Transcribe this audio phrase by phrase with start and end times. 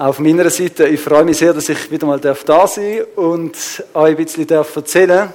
[0.00, 2.78] Auf meiner Seite, ich freue mich sehr, dass ich wieder mal da sein darf
[3.16, 3.56] und
[3.94, 5.28] euch ein bisschen erzählen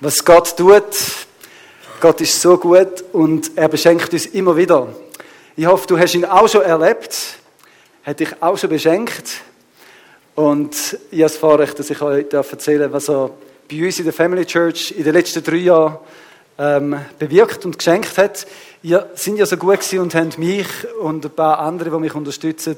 [0.00, 0.82] was Gott tut.
[2.00, 4.88] Gott ist so gut und er beschenkt uns immer wieder.
[5.54, 7.14] Ich hoffe, du hast ihn auch schon erlebt,
[8.04, 9.42] hat dich auch schon beschenkt
[10.34, 10.74] und
[11.10, 13.32] ich habe das Vorrecht, dass ich euch erzählen darf, was er
[13.70, 15.98] bei uns in der Family Church in den letzten drei Jahren
[16.58, 18.46] ähm, bewirkt und geschenkt hat.
[18.82, 20.66] Ihr sind ja so gut gewesen und haben mich
[21.02, 22.76] und ein paar andere, die mich unterstützen,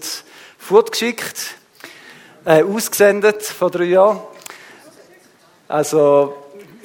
[0.65, 1.57] fortgeschickt,
[2.47, 4.21] äh, ausgesendet vor drei Jahren.
[5.69, 6.35] Also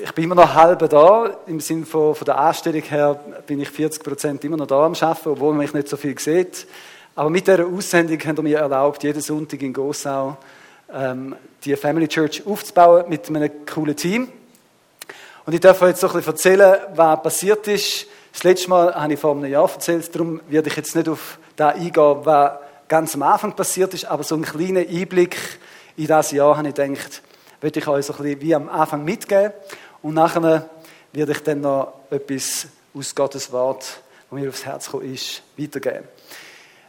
[0.04, 3.70] ich bin immer noch halb da, im Sinne von, von der Anstellung her bin ich
[3.70, 6.68] 40 Prozent immer noch da am Arbeiten, obwohl man mich nicht so viel sieht.
[7.16, 10.36] Aber mit dieser Aussendung haben mir erlaubt, jeden Sonntag in Gossau
[10.94, 14.28] ähm, die Family Church aufzubauen mit einem coolen Team.
[15.46, 18.08] Und ich darf euch jetzt so ein bisschen erzählen, was passiert ist.
[18.34, 21.40] Das letzte Mal habe ich vor einem Jahr erzählt, darum werde ich jetzt nicht auf
[21.56, 22.52] da eingehen, was
[22.90, 25.38] ganz am Anfang passiert ist, aber so einen kleinen Einblick
[25.96, 27.22] in das Jahr habe ich gedacht,
[27.62, 29.54] würde ich euch so ein bisschen wie am Anfang mitgeben
[30.02, 30.70] und nachher
[31.14, 36.08] werde ich dann noch etwas aus Gottes Wort, das mir aufs Herz gekommen ist, weitergeben.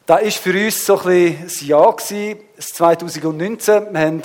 [0.06, 3.92] Da ist für uns so ein bisschen das Jahr gewesen, das 2019.
[3.92, 4.22] Wir haben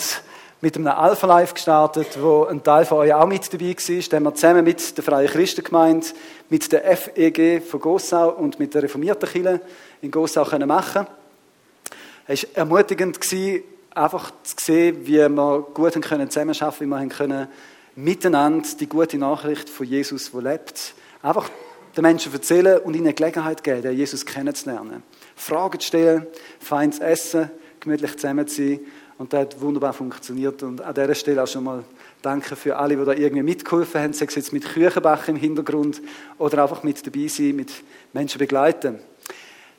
[0.61, 4.09] mit einem Alpha Life gestartet, wo ein Teil von euch auch mit dabei war.
[4.09, 6.07] Den wir zusammen mit der Freien Christengemeinde,
[6.49, 9.61] mit der FEG von Gossau und mit der Reformierten Kirche
[10.01, 11.05] in Gossau können machen
[12.27, 13.19] es war ermutigend,
[13.93, 15.29] einfach zu sehen, wie wir
[15.73, 17.47] gut zusammenarbeiten können, wie wir können
[17.95, 21.49] miteinander die gute Nachricht von Jesus, der lebt, einfach
[21.95, 25.03] den Menschen erzählen und ihnen Gelegenheit geben, Jesus kennenzulernen.
[25.35, 26.27] Fragen zu stellen,
[26.59, 28.79] fein zu essen, gemütlich zusammen zu sein.
[29.17, 30.61] Und das hat wunderbar funktioniert.
[30.61, 31.85] Und an dieser Stelle auch schon mal
[32.21, 36.01] danke für alle, die da irgendwie mitgeholfen haben, sei es jetzt mit Küchenbach im Hintergrund
[36.37, 37.71] oder einfach mit dabei sein, mit
[38.11, 38.99] Menschen begleiten.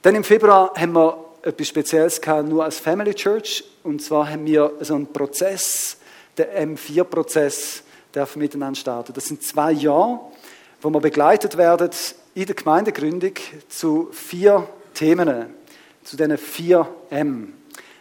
[0.01, 3.65] Dann im Februar haben wir etwas Spezielles gehabt, nur als Family Church.
[3.85, 5.97] Und zwar haben wir so einen Prozess,
[6.37, 9.13] der M4-Prozess, der miteinander starten.
[9.13, 10.21] Das sind zwei Jahre,
[10.83, 11.91] wo wir begleitet werden
[12.35, 13.33] in der Gemeindegründung
[13.69, 15.47] zu vier Themen,
[16.03, 17.55] zu diesen vier M.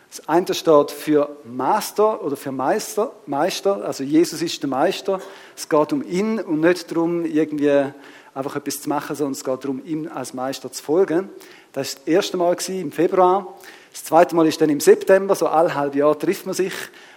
[0.10, 5.20] Das eine steht für Master oder für Meister, Meister, also Jesus ist der Meister.
[5.56, 7.92] Es geht um ihn und nicht darum, irgendwie
[8.34, 11.30] einfach etwas zu machen, sondern es geht darum, ihm als Meister zu folgen.
[11.76, 13.54] Das war das erste Mal im Februar.
[13.92, 16.72] Das zweite Mal ist dann im September, so alle halb Jahr trifft man sich.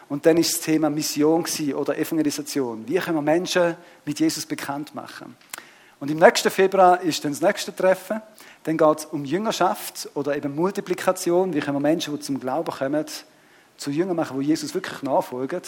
[0.08, 1.44] Und dann ist das Thema Mission
[1.76, 2.82] oder Evangelisation.
[2.88, 5.36] Wie können wir Menschen mit Jesus bekannt machen?
[6.00, 8.20] Und im nächsten Februar ist dann das nächste Treffen.
[8.64, 11.54] Dann geht es um Jüngerschaft oder eben Multiplikation.
[11.54, 13.04] Wie können wir Menschen, die zum Glauben kommen,
[13.76, 15.62] zu Jüngern machen, wo Jesus wirklich nachfolgen?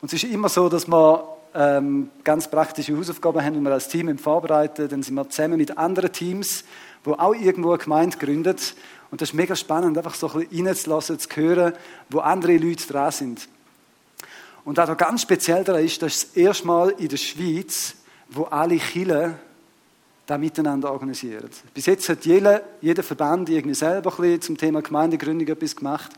[0.00, 3.86] Und es ist immer so, dass wir ähm, ganz praktische Hausaufgaben haben, die wir als
[3.86, 4.88] Team vorbereiten.
[4.88, 6.64] Dann sind wir zusammen mit anderen Teams
[7.06, 8.74] wo auch irgendwo eine Gemeinde gründet.
[9.10, 11.72] Und das ist mega spannend, einfach so ein bisschen reinzulassen, zu hören,
[12.10, 13.48] wo andere Leute dran sind.
[14.64, 17.94] Und was ganz speziell daran ist, das ist das erste Mal in der Schweiz,
[18.28, 19.34] wo alle Kirchen
[20.26, 21.48] da miteinander organisieren.
[21.72, 26.10] Bis jetzt hat jeder, jeder Verband irgendwie selber ein zum Thema Gemeindegründung etwas gemacht.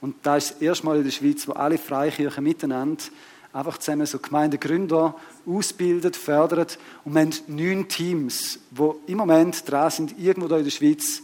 [0.00, 3.04] Und da ist das erste Mal in der Schweiz, wo alle Freikirchen miteinander
[3.54, 5.14] einfach zusammen so Gemeindegründer
[5.46, 6.78] ausbildet, fördert.
[7.04, 11.22] Und wir haben neun Teams, die im Moment dran sind, irgendwo da in der Schweiz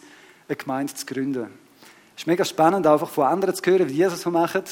[0.49, 1.49] eine Gemeinde zu gründen.
[2.15, 4.63] Es ist mega spannend, einfach von anderen zu hören, wie die das so machen.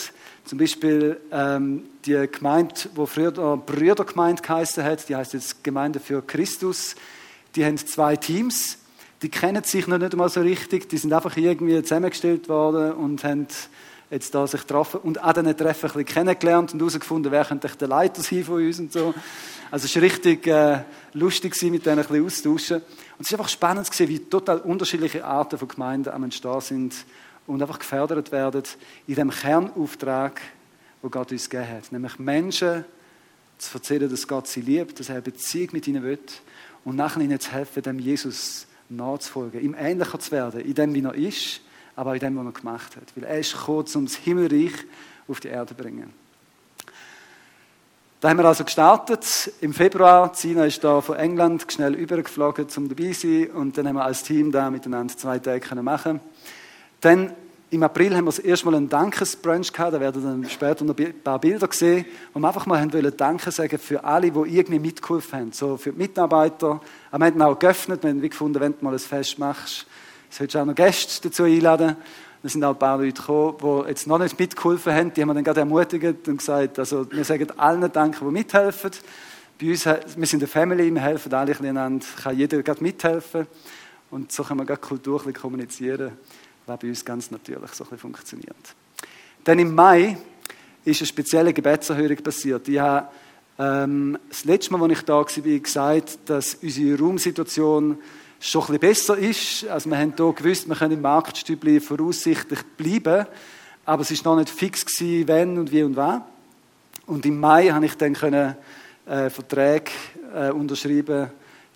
[0.44, 6.22] Zum Beispiel ähm, die Gemeinde, die früher Brüdergemeinde geheißen hat, die heißt jetzt Gemeinde für
[6.22, 6.94] Christus.
[7.56, 8.78] Die haben zwei Teams,
[9.22, 13.24] die kennen sich noch nicht einmal so richtig, die sind einfach irgendwie zusammengestellt worden und
[13.24, 13.48] haben
[14.10, 17.69] jetzt da sich getroffen und an diesen Treffen ein bisschen kennengelernt und herausgefunden, wer könnte
[17.69, 19.14] der Leiter sein von uns und so.
[19.70, 20.80] Also es war richtig äh,
[21.12, 22.76] lustig, mit denen ein bisschen austauschen.
[22.76, 26.94] Und es ist einfach spannend sehen, wie total unterschiedliche Arten von Gemeinden am Entstehen sind
[27.47, 28.62] und einfach gefördert werden
[29.06, 30.41] in dem Kernauftrag,
[31.02, 31.92] wo Gott uns gegeben hat.
[31.92, 32.84] Nämlich Menschen
[33.58, 36.18] zu erzählen, dass Gott sie liebt, dass er eine Beziehung mit ihnen will
[36.84, 41.02] und nachher ihnen zu helfen, dem Jesus nachzufolgen, ihm ähnlicher zu werden, in dem, wie
[41.02, 41.60] er ist
[41.98, 43.03] aber in dem, was er gemacht hat.
[43.16, 44.72] Weil er ist gekommen, um das Himmelreich
[45.27, 46.12] auf die Erde zu bringen.
[48.21, 50.33] Da haben wir also gestartet im Februar.
[50.33, 53.50] Sina ist da von England schnell übergeflogen, um dabei zu sein.
[53.50, 56.21] Und dann haben wir als Team da miteinander zwei Tage machen
[57.00, 57.33] Dann
[57.71, 59.92] im April haben wir das erste Mal einen Dankesbrunch gehabt.
[59.92, 63.12] Da werden dann später noch ein paar Bilder sehen, wo wir einfach mal haben wollen
[63.16, 65.53] Danke sagen für alle, die irgendwie mitgeholfen haben.
[65.53, 66.80] So für die Mitarbeiter.
[67.10, 68.04] Aber wir haben auch geöffnet.
[68.04, 69.86] Wir haben gefunden, wenn du mal ein Fest machst,
[70.30, 71.97] Solltest auch noch Gäste dazu einladen.
[72.42, 75.13] Da sind auch ein paar Leute gekommen, die jetzt noch nicht mitgeholfen haben.
[75.13, 78.91] Die haben wir dann gerade ermutigt und gesagt, also wir sagen allen Danke, die mithelfen.
[79.60, 83.47] Bei uns, wir sind eine Family, wir helfen alle einander, kann jeder gerade mithelfen.
[84.10, 86.13] Und so können wir gerade Kultur kommunizieren.
[86.66, 88.57] was bei uns ganz natürlich so ein funktioniert.
[89.42, 90.16] Dann im Mai
[90.84, 92.69] ist eine spezielle Gebetserhörung passiert.
[92.69, 93.09] Ich habe
[93.59, 97.98] ähm, das letzte Mal, als ich da war, gesagt, dass unsere Raumsituation
[98.40, 99.66] schon ein besser ist.
[99.66, 103.26] Also wir haben hier gewusst, wir können im Marktstübli voraussichtlich bleiben,
[103.84, 106.22] aber es ist noch nicht fix gewesen, wenn und wie und wann.
[107.06, 108.54] Und im Mai habe ich dann können,
[109.06, 109.90] äh, Verträge
[110.34, 111.30] äh, unterschreiben,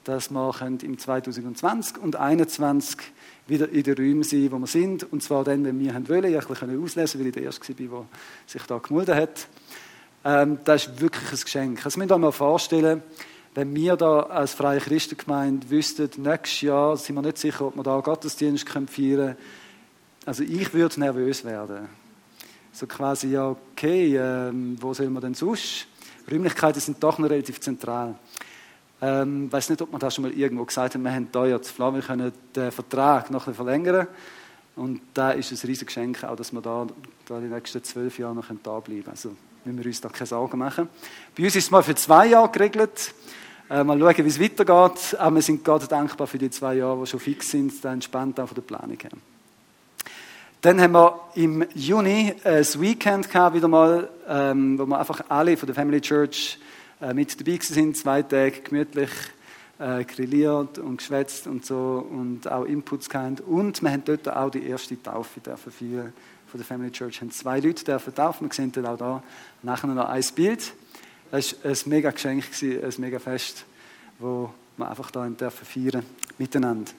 [0.04, 2.98] dass wir im 2020 und 2021
[3.46, 5.10] wieder in den Räumen sein, wo wir sind.
[5.12, 6.34] Und zwar dann, wenn wir wollen.
[6.34, 8.06] Ich konnte auslesen, weil ich der Erste war, der
[8.46, 9.48] sich da gemeldet hat.
[10.24, 11.82] Ähm, das ist wirklich ein Geschenk.
[11.82, 13.02] Das müsst ihr euch mal vorstellen,
[13.54, 17.82] wenn wir da als Freie Christengemeinde wüssten, nächstes Jahr sind wir nicht sicher, ob wir
[17.82, 19.36] da Gottesdienst feiern können.
[20.24, 21.88] Also ich würde nervös werden.
[22.72, 25.86] So quasi, ja, okay, ähm, wo sollen wir denn sonst?
[26.30, 28.14] Räumlichkeiten sind doch noch relativ zentral.
[29.02, 31.46] Ähm, ich weiß nicht, ob man das schon mal irgendwo gesagt hat, wir haben hier
[31.46, 34.06] ja zu Flamme, können den Vertrag noch ein verlängern.
[34.76, 36.86] Und da ist ein riesiges Geschenk, auch, dass wir da,
[37.26, 39.08] da die nächsten zwölf Jahre noch da bleiben können.
[39.10, 40.88] Also müssen wir uns da keine Sorgen machen.
[41.36, 43.12] Bei uns ist es mal für zwei Jahre geregelt.
[43.72, 45.16] Äh, mal schauen, wie es weitergeht.
[45.18, 48.38] Aber wir sind Gott dankbar für die zwei Jahre, die schon fix sind, da entspannt
[48.38, 49.10] auch von der Planung her.
[50.60, 55.56] Dann haben wir im Juni ein Weekend gehabt, wieder mal, ähm, wo wir einfach alle
[55.56, 56.58] von der Family Church
[57.00, 59.10] äh, mit dabei sind, zwei Tage gemütlich
[59.78, 63.40] äh, grilliert und geschwätzt und so und auch Inputs gehabt.
[63.40, 67.22] Und wir haben dort auch die erste Taufe dürfen von der Family Church.
[67.22, 68.48] Haben zwei Leute dürfen taufen.
[68.48, 69.22] Wir sehen dann auch da
[69.62, 70.74] nachher noch ein Bild.
[71.32, 73.64] Das war ein mega Geschenk, ein mega Fest,
[74.18, 76.04] wo wir einfach da dürfen feiern
[76.36, 76.92] miteinander.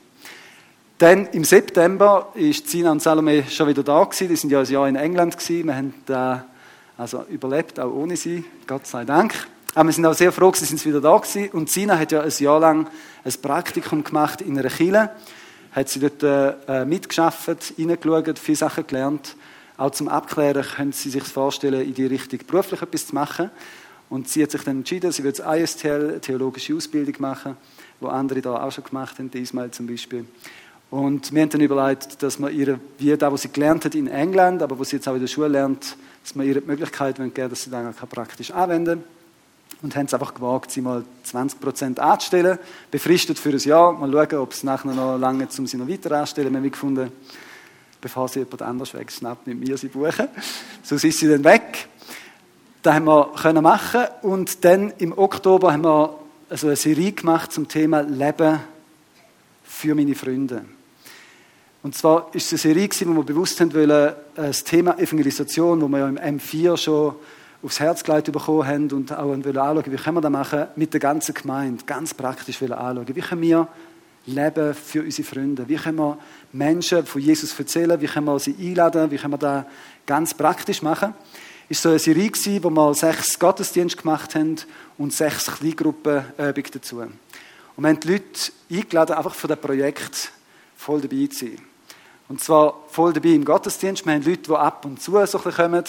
[0.98, 4.30] Dann im September ist Zina und Salome schon wieder da gewesen.
[4.30, 5.68] Die sind ja ein Jahr in England gewesen.
[5.68, 6.48] Wir haben da
[6.98, 8.44] also überlebt, auch ohne sie.
[8.66, 9.36] Gott sei Dank.
[9.76, 11.52] Aber wir sind auch sehr froh, dass sie wieder da gewesen.
[11.52, 12.88] Und Sina hat ja ein Jahr lang
[13.24, 15.12] ein Praktikum gemacht in einer Kille.
[15.74, 16.24] Hat sie dort
[16.68, 19.36] äh, mitgeschafft, reingeschaut, viele Sachen gelernt.
[19.78, 23.52] Auch zum Abklären können sie sich vorstellen, in die Richtung beruflich etwas zu machen.
[24.10, 27.58] Und sie hat sich dann entschieden, sie wird das ISTL, theologische Ausbildung machen,
[28.00, 30.26] wo andere da auch schon gemacht haben, Ismail zum Beispiel.
[30.92, 34.08] Und wir haben dann überlegt, dass wir ihr, wie da, was sie gelernt hat in
[34.08, 37.16] England, aber was sie jetzt auch in der Schule lernt, dass wir ihr die Möglichkeit
[37.16, 39.04] geben, dass sie dann praktisch anwenden kann
[39.84, 42.58] und haben es einfach gewagt, sie mal 20 anzustellen,
[42.90, 43.92] befristet für ein Jahr.
[43.92, 46.52] Mal schauen, ob es nachher noch lange um sie noch weiter anstellen.
[46.52, 47.12] Wir haben gefunden,
[48.00, 50.28] bevor sie jemand anders wegschnappt, mit mir sie buchen.
[50.84, 51.90] So ist sie dann weg.
[52.84, 56.20] Das haben wir können machen und dann im Oktober haben wir
[56.50, 58.60] also eine Serie gemacht zum Thema Leben
[59.64, 60.66] für meine Freunde.
[61.82, 65.88] Und zwar ist es eine Serie, wo wir bewusst haben wollen, das Thema Evangelisation, wo
[65.88, 67.16] wir ja im M4 schon
[67.64, 71.00] aufs Herz gelegt bekommen haben und auch anschauen, wie können wir das machen mit der
[71.00, 73.08] ganzen Gemeinde, ganz praktisch anschauen.
[73.08, 73.66] Wie können wir
[74.26, 75.70] leben für unsere Freunde?
[75.70, 76.18] Wie können wir
[76.52, 78.02] Menschen von Jesus erzählen?
[78.02, 79.10] Wie können wir sie einladen?
[79.10, 79.64] Wie können wir das
[80.06, 81.14] ganz praktisch machen?
[81.70, 82.32] War so eine Serie,
[82.62, 84.58] wo wir sechs Gottesdienste gemacht haben
[84.98, 86.98] und sechs Kleingruppenübungen dazu.
[87.00, 87.14] Und
[87.78, 90.32] wir haben die Leute eingeladen, einfach für das Projekt
[90.76, 91.58] voll dabei zu sein.
[92.30, 94.06] Und zwar voll dabei im Gottesdienst.
[94.06, 95.84] Wir haben Leute, die ab und zu so ein bisschen kommen,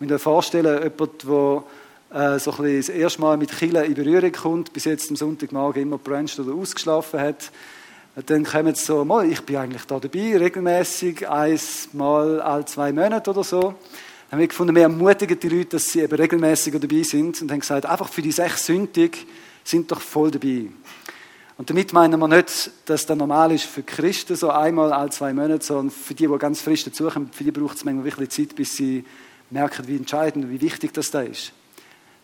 [0.00, 4.32] ich mir vorstellen, jemand, der äh, so ein das erste Mal mit Chile in Berührung
[4.32, 7.50] kommt, bis jetzt am Sonntagmorgen immer bruncht oder ausgeschlafen hat,
[8.26, 13.30] dann kommen sie so, mal, ich bin eigentlich da dabei, regelmäßig, einmal alle zwei Monate
[13.30, 13.74] oder so.
[14.32, 17.60] Haben wir gefunden, wir ermutigen die Leute, dass sie eben regelmäßiger dabei sind und haben
[17.60, 19.26] gesagt, einfach für die sechs Sündig
[19.62, 20.68] sind doch voll dabei.
[21.58, 25.34] Und damit meinen wir nicht, dass das normal ist für Christen, so einmal alle zwei
[25.34, 28.56] Monate, sondern für die, die ganz frisch dazukommen, für die braucht es manchmal wirklich Zeit,
[28.56, 29.04] bis sie
[29.50, 31.52] merken, wie entscheidend und wie wichtig das da ist.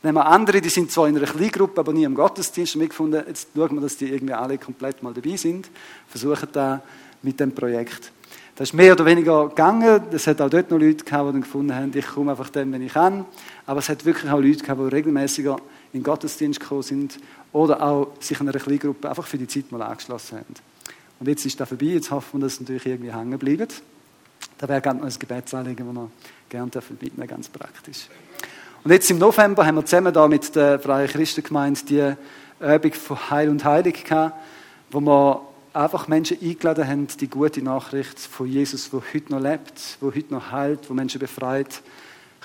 [0.01, 2.75] Dann haben wir andere, die sind zwar in einer Kleingruppe, aber nie im Gottesdienst.
[2.75, 5.69] Und wir gefunden, jetzt schauen wir, dass die irgendwie alle komplett mal dabei sind.
[6.07, 6.83] Versuchen da
[7.21, 8.13] mit dem Projekt.
[8.59, 10.03] Das ist mehr oder weniger gegangen.
[10.11, 12.73] Es hat auch dort noch Leute gehabt, die dann gefunden haben, ich komme einfach dann,
[12.73, 13.25] wenn ich kann.
[13.67, 15.55] Aber es hat wirklich auch Leute gehabt, die regelmäßiger
[15.93, 17.21] in den Gottesdienst gekommen sind
[17.53, 20.55] oder auch sich in einer Kleingruppe einfach für die Zeit mal angeschlossen haben.
[21.21, 21.85] Und jetzt ist das vorbei.
[21.87, 23.81] Jetzt hoffen wir, dass es natürlich irgendwie hängen bleibt.
[24.59, 26.11] Da wäre gerne noch ein Gebetsanliegen, das wir
[26.49, 28.09] gerne mitnehmen ganz praktisch.
[28.83, 32.15] Und jetzt im November haben wir zusammen da mit der Freien Christengemeinde die
[32.61, 34.35] Übung von Heil und Heilig gehabt,
[34.91, 35.48] wo wir
[35.79, 40.35] einfach Menschen eingeladen haben, die gute Nachricht von Jesus, wo heute noch lebt, wo heute
[40.35, 41.83] noch heilt, wo Menschen befreit,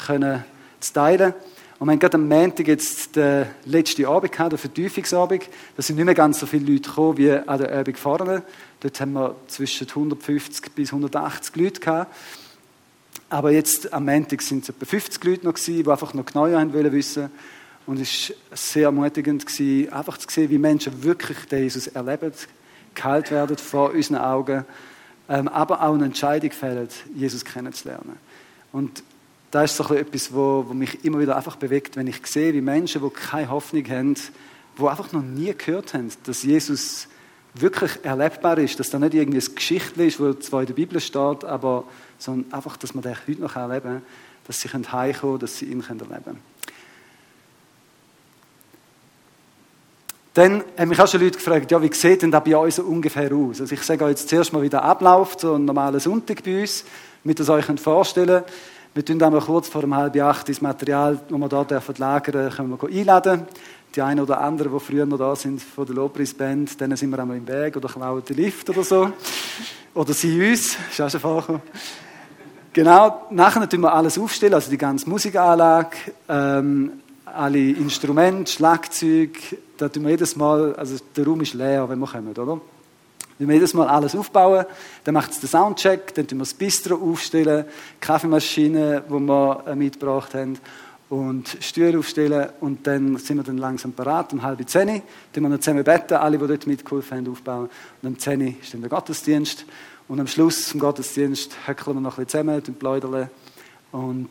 [0.05, 0.43] können
[0.79, 1.33] zu teilen.
[1.79, 5.49] Und wir haben gerade am Montag jetzt den letzten Abend gehabt, den Vertiefungsabend.
[5.75, 8.43] Da sind nicht mehr ganz so viele Leute gekommen wie an der Abend vorne.
[8.79, 12.15] Dort haben wir zwischen 150 bis 180 Leute gehabt.
[13.29, 16.59] Aber jetzt am Montag sind es etwa 50 Leute noch gewesen, die einfach noch genauer
[16.59, 17.31] haben wollen wissen.
[17.87, 22.31] Und es war sehr ermutigend, gewesen, einfach zu sehen, wie Menschen wirklich den Jesus erleben,
[22.95, 24.65] geheilt werden vor unseren Augen,
[25.29, 28.17] ähm, aber auch eine Entscheidung fällen, Jesus kennenzulernen.
[28.71, 29.03] Und
[29.51, 32.61] das ist so etwas, wo, wo mich immer wieder einfach bewegt, wenn ich sehe, wie
[32.61, 37.07] Menschen, die keine Hoffnung haben, die einfach noch nie gehört haben, dass Jesus
[37.53, 40.99] wirklich erlebbar ist, dass da nicht irgendwie eine Geschichte ist, wo zwar in der Bibel
[40.99, 41.83] steht, aber
[42.17, 44.01] sondern einfach, dass man den heute noch erleben
[44.45, 46.52] dass sie heimkommen können, dass sie ihn erleben können.
[50.33, 52.83] Dann haben mich auch schon Leute gefragt, ja, wie sieht denn das bei uns so
[52.83, 53.61] ungefähr aus?
[53.61, 56.85] Also ich sage jetzt zuerst mal, wie der abläuft, so ein normaler Sonntag bei uns,
[57.23, 58.45] damit ihr es euch vorstellen könnt.
[58.95, 62.51] Wir tun einmal kurz vor dem halb acht das Material, das wir hier dürfen lagern,
[62.51, 63.47] können wir einladen.
[63.95, 67.19] Die einen oder anderen, die früher noch da sind von der Lobpreisband, denen sind wir
[67.19, 69.11] einmal im Weg oder klauen den Lift oder so.
[69.93, 71.61] Oder sie uns, ist auch schon vorgekommen.
[72.73, 75.95] Genau, nachher tun wir alles aufstellen, also die ganze Musikanlage,
[76.27, 79.37] ähm, alle Instrumente, Schlagzeug,
[79.77, 82.61] da tun wir jedes Mal, also der Raum ist leer, wenn wir kommen, oder?
[83.39, 84.65] Wenn wir jedes Mal alles aufbauen,
[85.03, 87.65] dann macht es den Soundcheck, dann tun wir das Bistro aufstellen,
[87.99, 90.59] Kaffeemaschine, die wir äh, mitgebracht haben,
[91.09, 95.01] und Stühle aufstellen und dann sind wir dann langsam parat, um halb zehn,
[95.33, 97.69] dann wir noch zusammen beten, alle, die dort mitgeholfen haben, aufbauen,
[98.01, 99.65] und um zehn ist dann der Gottesdienst.
[100.07, 103.29] Und am Schluss vom Gottesdienst höckeln wir noch ein bisschen zusammen, pläudern
[103.91, 104.29] und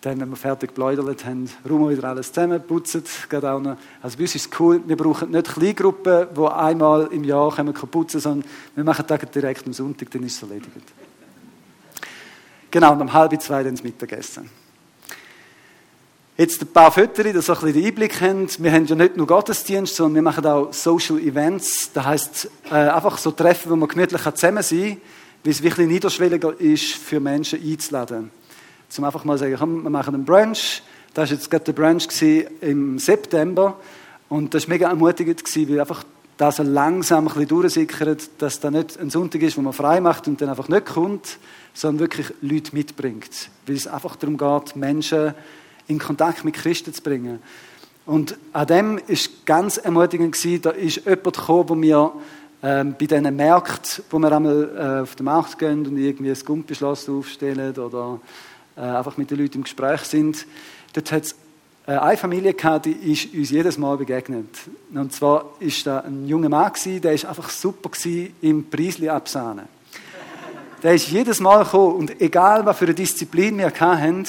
[0.00, 3.76] dann, wenn wir fertig gebläudert haben, räumen wir wieder alles zusammen, putzen, geht auch noch.
[4.00, 7.74] Also bei uns ist es cool, wir brauchen nicht Kleingruppen, die einmal im Jahr können
[7.74, 10.70] putzen sondern wir machen das direkt am Sonntag, dann ist es erledigt.
[12.70, 14.48] Genau, und um halb zwei dann das Mittagessen.
[16.36, 18.62] Jetzt ein paar Fotos, dass ihr ein bisschen den Einblick habt.
[18.62, 21.90] Wir haben ja nicht nur Gottesdienst, sondern wir machen auch Social Events.
[21.92, 25.00] Das heisst, äh, einfach so Treffen, wo man gemütlich zusammen sein kann,
[25.44, 28.39] weil es wirklich niederschwelliger ist, für Menschen einzuladen
[28.90, 30.82] zum einfach mal sagen, komm, wir machen einen Brunch.
[31.14, 32.08] Das war jetzt gerade der Brunch
[32.60, 33.76] im September.
[34.28, 36.04] Und das war mega ermutigend, weil einfach
[36.36, 40.00] das so langsam ein bisschen durchsickert, dass da nicht ein Sonntag ist, wo man frei
[40.00, 41.38] macht und dann einfach nicht kommt,
[41.74, 43.50] sondern wirklich Leute mitbringt.
[43.66, 45.34] Weil es einfach darum geht, Menschen
[45.86, 47.40] in Kontakt mit Christen zu bringen.
[48.06, 52.12] Und an dem war ganz ermutigend, da ist jemand gekommen, der mir
[52.62, 56.44] ähm, bei diesen Märkten, wo wir einmal äh, auf den Markt gehen und irgendwie ein
[56.44, 58.20] Gumpischloss aufstellen oder
[58.80, 60.46] äh, einfach mit den Leuten im Gespräch sind.
[60.94, 61.34] Dort hat es
[61.86, 64.48] äh, eine Familie gehabt, die ist uns jedes Mal begegnet.
[64.94, 69.08] Und zwar ist da ein junger Mann gewesen, der ist einfach super gewesen im Preisli
[69.08, 69.66] absahnen.
[70.82, 74.24] Der ist jedes Mal gekommen und egal was für eine Disziplin wir hatten,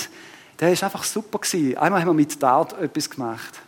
[0.60, 1.78] der ist einfach super gewesen.
[1.78, 3.62] Einmal haben wir mit Dart etwas gemacht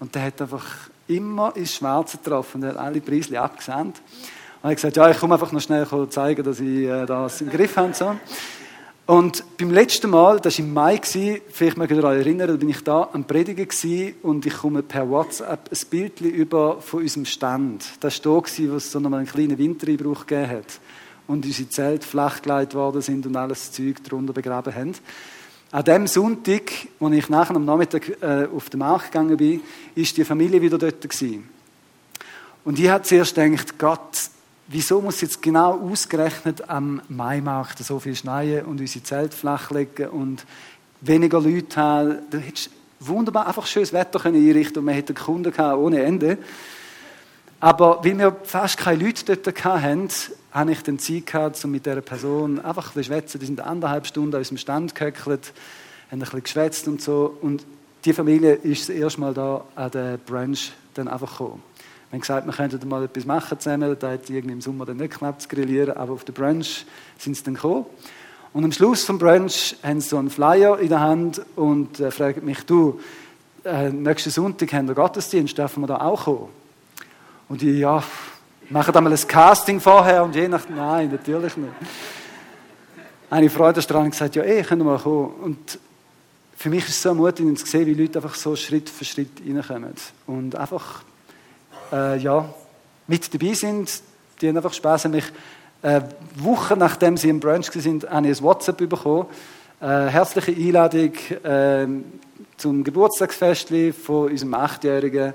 [0.00, 0.64] und der hat einfach
[1.08, 4.00] immer ins Schwarze getroffen und hat alle Preisli abgesandt.
[4.62, 7.42] Und er hat gesagt, ja, ich komme einfach noch schnell zeigen, dass ich äh, das
[7.42, 7.92] im Griff habe.
[7.92, 8.16] So.
[9.04, 12.68] Und beim letzten Mal, das war im Mai, vielleicht mögt ihr euch erinnern, da bin
[12.68, 13.66] ich da am Predigen
[14.22, 17.84] und ich komme per WhatsApp ein Bild über von unserem Stand.
[17.98, 20.80] Das war da, wo es so noch einen kleinen Wintereinbruch gegeben hat.
[21.26, 24.94] Und unsere Zelte flachgelegt worden sind und alles Zeug darunter begraben haben.
[25.72, 29.62] An dem Sonntag, als ich nachher am Nachmittag äh, auf den Markt gegangen bin,
[29.96, 31.48] ist die Familie wieder dort gewesen.
[32.64, 34.30] Und ich habe zuerst gedacht, Gott,
[34.72, 40.46] wieso muss jetzt genau ausgerechnet am Maimarkt so viel schneien und unsere Zelt flachlegen und
[41.00, 42.18] weniger Leute haben?
[42.30, 46.38] Da hättest du wunderbar einfach schönes Wetter einrichten und man hätte Kunden gehabt ohne Ende.
[47.60, 50.08] Aber weil wir fast keine Leute dort hatten,
[50.50, 53.38] habe ich den Zeit gehabt, um mit dieser Person einfach ein bisschen schwätzen.
[53.38, 55.52] Die sind anderthalb Stunden an unserem Stand gehöckelt,
[56.10, 57.36] haben ein bisschen geschwätzt und so.
[57.40, 57.64] Und
[58.04, 61.62] die Familie ist das erste Mal da an der Brunch dann einfach gekommen.
[62.12, 63.96] Wir haben gesagt, wir könnten mal etwas machen zusammen.
[63.98, 66.84] Da hat irgendwie im Sommer dann nicht geklappt zu grillieren, aber auf den Brunch
[67.16, 67.86] sind sie dann gekommen.
[68.52, 72.10] Und am Schluss vom Brunch haben sie so einen Flyer in der Hand und äh,
[72.10, 73.00] fragen mich, du,
[73.64, 76.48] äh, nächsten Sonntag haben wir Gottesdienst, dürfen wir da auch kommen?
[77.48, 78.04] Und ich, ja,
[78.68, 81.72] machen da mal ein Casting vorher und je nach, nein, natürlich nicht.
[83.30, 85.30] Eine Freude daran gesagt, ja, eh, können wir mal kommen.
[85.44, 85.78] Und
[86.58, 89.30] für mich ist es so ermutigend zu sehen, wie Leute einfach so Schritt für Schritt
[89.48, 89.94] reinkommen.
[90.26, 91.04] Und einfach
[91.92, 92.52] äh, ja,
[93.06, 94.02] mit dabei sind.
[94.40, 94.74] Die haben einfach.
[94.82, 95.24] Haben mich,
[95.82, 96.00] äh,
[96.36, 99.26] Wochen nachdem sie im Brunch sind, habe ich ein WhatsApp bekommen.
[99.80, 101.86] Äh, herzliche Einladung äh,
[102.56, 103.72] zum Geburtstagsfest
[104.02, 105.34] von unserem Achtjährigen.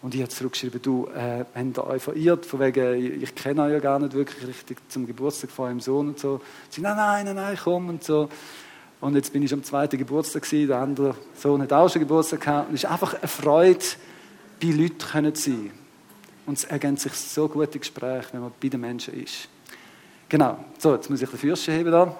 [0.00, 3.62] Und ich habe zurückgeschrieben, du, äh, habt ihr euch verirrt, von wegen, ich, ich kenne
[3.62, 6.40] euch ja gar nicht wirklich richtig zum Geburtstag von eurem Sohn und so.
[6.70, 8.28] Sie, nein, nein, nein, nein, komm und so.
[9.00, 12.40] Und jetzt bin ich am zweiten Geburtstag gewesen, der andere Sohn hat auch schon Geburtstag
[12.40, 12.68] gehabt.
[12.70, 13.84] Und es ist einfach eine Freude,
[14.60, 15.70] bei Leuten zu sein.
[16.46, 19.48] Und es ergänzt sich so gute Gespräche, wenn man bei den Menschen ist.
[20.28, 20.58] Genau.
[20.78, 22.16] So, jetzt muss ich den Fürsten heben da.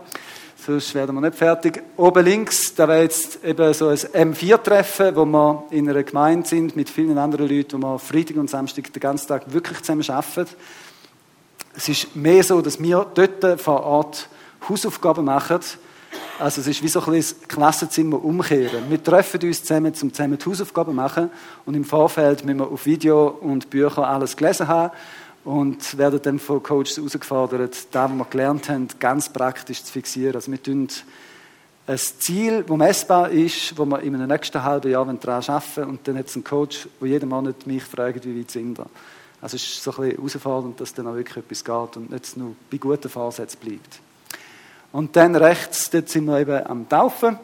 [0.65, 1.83] Sonst werden wir nicht fertig.
[1.97, 6.77] Oben links, da wäre jetzt eben so ein M4-Treffen, wo wir in einer Gemeinde sind
[6.77, 10.47] mit vielen anderen Leuten, wo wir Freitag und Samstag den ganzen Tag wirklich zusammen arbeiten.
[11.75, 14.29] Es ist mehr so, dass wir dort vor Ort
[14.69, 15.59] Hausaufgaben machen.
[16.43, 18.91] Also es ist wie so ein das Klassenzimmer umkehren.
[18.91, 21.31] Wir treffen uns zusammen, um zusammen die Hausaufgaben zu machen
[21.65, 24.93] und im Vorfeld müssen wir auf Video und Bücher alles gelesen haben
[25.45, 30.35] und werden dann von Coaches herausgefordert, das, was wir gelernt haben, ganz praktisch zu fixieren.
[30.35, 30.89] Also wir tun
[31.87, 36.09] ein Ziel, das messbar ist, wo wir in einem nächsten halben Jahr daran arbeiten und
[36.09, 38.87] dann hat es einen Coach, der jeden Monat mich fragt, wie weit sind wir.
[39.41, 42.37] Also es ist so ein bisschen herausfordernd, dass dann auch wirklich etwas geht und nicht
[42.37, 44.01] nur bei guten Vorsätzen bleibt.
[44.93, 47.39] Und dann rechts, dort sind wir eben am Taufen.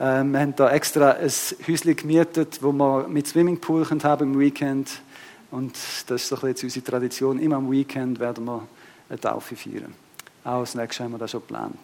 [0.00, 1.30] Ähm, wir haben da extra ein
[1.68, 4.88] Häuschen gemietet, wo wir mit Swimmingpool haben im Weekend.
[5.50, 7.38] Und das ist so ein bisschen unsere Tradition.
[7.38, 8.66] Immer am Weekend werden wir
[9.10, 9.94] eine Taufe feiern.
[10.42, 11.78] Auch das nächste haben wir das schon geplant.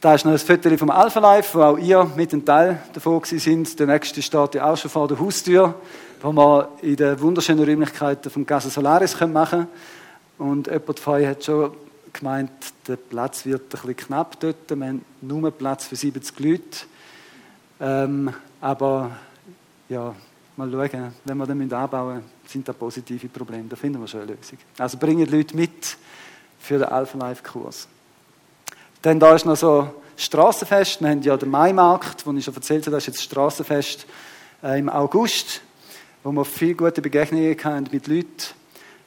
[0.00, 3.20] Da ist noch ein Foto vom Alpha Life, wo auch ihr mit einem Teil davon
[3.24, 3.80] sind.
[3.80, 5.74] Der nächste steht ja auch schon vor der Haustür,
[6.22, 9.66] wo wir in den wunderschönen Räumlichkeiten vom Casa Solaris machen
[10.38, 10.52] können.
[10.52, 11.72] Und jemand von euch hat schon
[12.12, 12.50] gemeint,
[12.86, 14.68] der Platz wird ein bisschen knapp dort.
[14.68, 16.62] Wir haben nur Platz für 70 Leute.
[17.80, 19.12] Ähm, aber
[19.88, 20.14] ja,
[20.56, 23.64] mal schauen, wenn wir dann anbauen sind da positive Probleme.
[23.68, 24.58] Da finden wir schon eine Lösung.
[24.78, 25.96] Also bringen Leute mit
[26.58, 27.86] für den Alpha Life Kurs.
[29.02, 31.00] Dann da ist noch so Straßenfest.
[31.00, 34.06] Wir haben ja den Maimarkt, wo ich schon erzählt habe, das ist jetzt das Straßenfest
[34.62, 35.60] äh, im August,
[36.24, 38.32] wo wir viele gute Begegnungen hatten mit Leuten.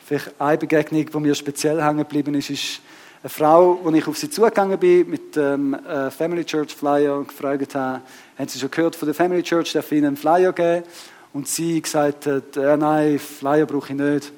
[0.05, 2.81] Vielleicht eine Begegnung, die mir speziell hängen geblieben ist, ist
[3.23, 7.27] eine Frau, als ich auf sie zugegangen bin, mit dem äh, Family Church Flyer und
[7.27, 8.01] gefragt habe,
[8.37, 10.83] haben Sie schon gehört von der Family Church, darf ich Ihnen einen Flyer geben?
[11.31, 14.33] Und sie gesagt hat, äh, nein, Flyer brauche ich nicht.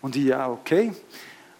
[0.00, 0.92] Und ich, ja, okay.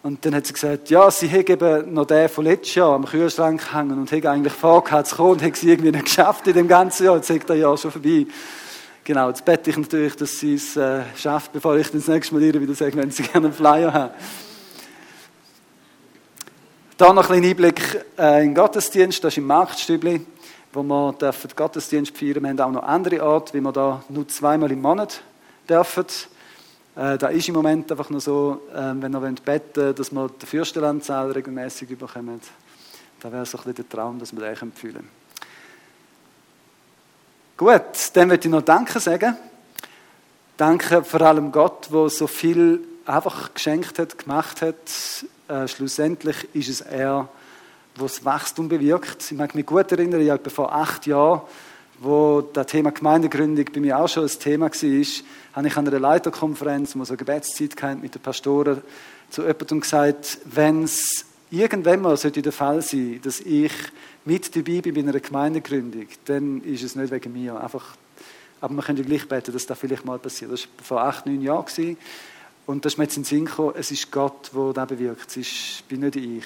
[0.01, 3.05] Und dann hat sie gesagt, ja, sie hätte eben noch den von letztes Jahr am
[3.05, 6.53] Kühlschrank hängen und hätte eigentlich vorgehabt zu kommen und hätte sie irgendwie nicht geschafft in
[6.53, 7.17] dem ganzen Jahr.
[7.17, 8.25] Jetzt sagt er ja schon vorbei.
[9.03, 12.43] Genau, jetzt bete ich natürlich, dass sie es äh, schafft, bevor ich das nächste Mal
[12.43, 14.11] ihr wieder sage, wenn sie gerne einen Flyer haben.
[16.97, 20.25] Da noch ein Einblick äh, in den Gottesdienst, das ist im Marktstübli,
[20.73, 22.41] wo wir den Gottesdienst feiern.
[22.41, 25.21] Wir haben auch noch andere Orte, wie wir da nur zweimal im Monat
[25.69, 26.07] dürfen.
[26.95, 30.27] Äh, da ist im Moment einfach nur so, äh, wenn ihr beten wollt, dass wir
[30.41, 32.41] die Fürstenlandzahl regelmäßig bekommen.
[33.19, 35.07] Da wäre so ein bisschen der Traum, dass wir das fühlen.
[37.57, 39.37] Gut, dann möchte ich noch Danke sagen.
[40.57, 44.75] Danke vor allem Gott, der so viel einfach geschenkt hat, gemacht hat.
[45.47, 47.29] Äh, schlussendlich ist es er,
[47.97, 49.31] der das Wachstum bewirkt.
[49.31, 51.41] Ich mag mich gut erinnern, ich etwa vor acht Jahren
[51.99, 54.71] wo das Thema Gemeindegründung bei mir auch schon ein Thema war,
[55.53, 58.81] habe ich an einer Leiterkonferenz, wo so eine Gebetszeit hatte, mit den Pastoren,
[59.29, 63.71] zu jemandem gesagt, wenn es irgendwann mal sollte der Fall sein, dass ich
[64.25, 67.59] mit dabei bin bei einer Gemeindegründung, dann ist es nicht wegen mir.
[67.59, 67.95] Einfach,
[68.61, 70.51] aber man könnte gleich beten, dass das vielleicht mal passiert.
[70.51, 71.65] Das war vor acht, neun Jahren.
[72.67, 75.29] Und das ist mir jetzt in den Sinn gekommen, es ist Gott, der das bewirkt.
[75.29, 76.43] Es ist, bin nicht ich.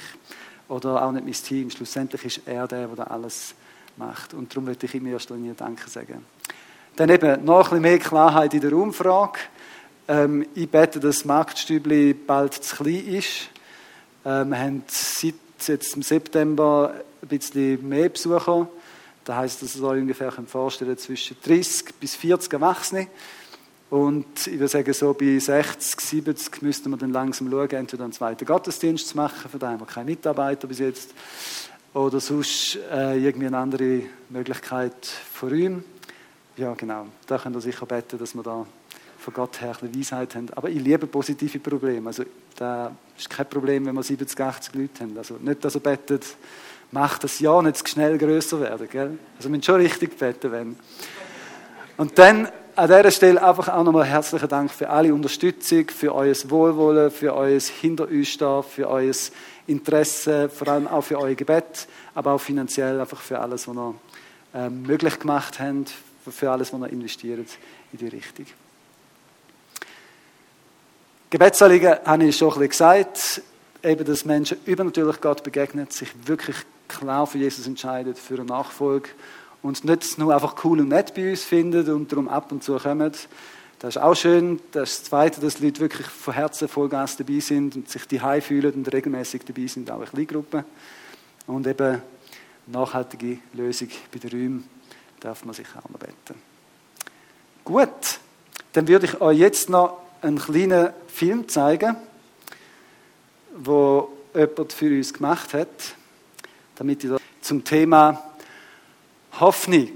[0.70, 1.70] Oder auch nicht mein Team.
[1.72, 3.56] Schlussendlich ist er der, der alles
[3.98, 4.36] macht.
[4.36, 6.24] Und darum möchte ich ihm erst Linie Danke sagen.
[6.96, 9.40] Dann eben noch ein bisschen mehr Klarheit in der Umfrage.
[10.08, 13.50] Ähm, ich bete, dass das Marktstübli bald zu klein ist.
[14.24, 15.34] Ähm, wir haben seit
[15.66, 18.68] jetzt im September ein bisschen mehr Besucher.
[19.26, 23.08] Das heisst, dass ihr euch ungefähr vorstellen zwischen 30 bis 40 Erwachsene.
[23.92, 28.14] Und ich würde sagen, so bei 60, 70 müssten wir dann langsam schauen, entweder einen
[28.14, 31.14] zweiten Gottesdienst zu machen, für den haben wir keine Mitarbeiter bis jetzt,
[31.94, 35.84] oder sonst äh, irgendwie eine andere Möglichkeit von ihm.
[36.56, 37.08] Ja, genau.
[37.28, 38.66] Da könnt ihr sicher beten, dass wir da
[39.20, 40.48] von Gott her eine Weisheit haben.
[40.56, 42.08] Aber ich liebe positive Probleme.
[42.08, 42.24] Also,
[42.56, 45.18] da ist kein Problem, wenn wir 70, 80 Leute haben.
[45.18, 46.26] Also, nicht, dass er betet,
[46.92, 48.88] macht das Ja nicht schnell größer werden.
[48.90, 49.20] Gell?
[49.36, 50.76] Also, wir müssen schon richtig beten, wenn.
[51.98, 56.36] Und dann an dieser Stelle einfach auch nochmal herzlichen Dank für alle Unterstützung, für euer
[56.46, 58.38] Wohlwollen, für euer Hinter uns
[58.70, 59.14] für euer
[59.68, 63.96] Interesse, vor allem auch für euer Gebet, aber auch finanziell einfach für alles, was ihr
[64.54, 65.94] äh, möglich gemacht habt,
[66.30, 67.48] für alles, was ihr investiert
[67.92, 68.46] in die Richtung.
[71.30, 73.42] Gebetsanliegen habe ich schon ein bisschen gesagt,
[73.84, 76.58] eben, dass Menschen übernatürlich Gott begegnen, sich wirklich
[76.88, 79.10] klar für Jesus entscheiden, für eine Nachfolge
[79.62, 82.78] und nicht nur einfach cool und nett bei uns finden und darum ab und zu
[82.78, 83.12] kommen.
[83.80, 84.60] Das ist auch schön.
[84.72, 88.06] Das, ist das Zweite, dass die Leute wirklich von Herzen Vollgas dabei sind und sich
[88.06, 90.64] die fühlen und regelmäßig dabei sind, auch in Kleingruppen.
[91.48, 92.02] Und eben
[92.68, 94.70] nachhaltige Lösung bei den Räumen
[95.20, 96.40] darf man sich auch noch beten.
[97.64, 98.20] Gut,
[98.74, 101.96] dann würde ich euch jetzt noch einen kleinen Film zeigen,
[103.56, 105.96] wo jemand für uns gemacht hat,
[106.76, 108.31] damit ich zum Thema
[109.42, 109.90] Hoffnung.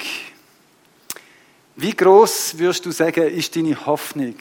[1.75, 4.33] Wie groß würdest du sagen, ist deine Hoffnung?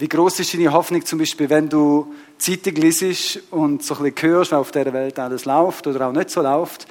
[0.00, 4.30] Wie groß ist deine Hoffnung zum Beispiel, wenn du Zeitung liest und so ein bisschen
[4.32, 6.88] hörst, was auf dieser Welt alles läuft oder auch nicht so läuft?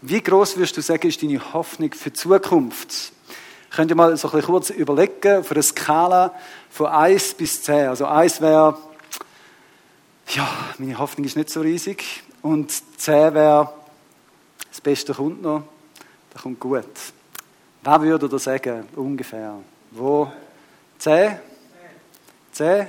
[0.00, 3.12] Wie groß würdest du sagen, ist deine Hoffnung für die Zukunft?
[3.70, 6.36] Könnt ihr mal so ein bisschen kurz überlegen, auf einer Skala
[6.70, 7.88] von 1 bis 10.
[7.88, 8.78] Also 1 wäre,
[10.28, 12.22] ja, meine Hoffnung ist nicht so riesig.
[12.42, 13.72] Und 10 wäre,
[14.70, 15.64] das Beste kommt noch,
[16.32, 16.84] das kommt gut.
[17.82, 19.58] Wer würde da sagen, ungefähr?
[19.90, 20.30] Wo?
[20.98, 21.38] 10?
[22.52, 22.86] 10?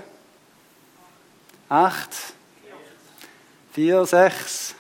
[1.68, 2.10] 8?
[3.72, 4.76] 4, 6?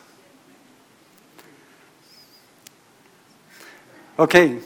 [4.15, 4.62] Okay.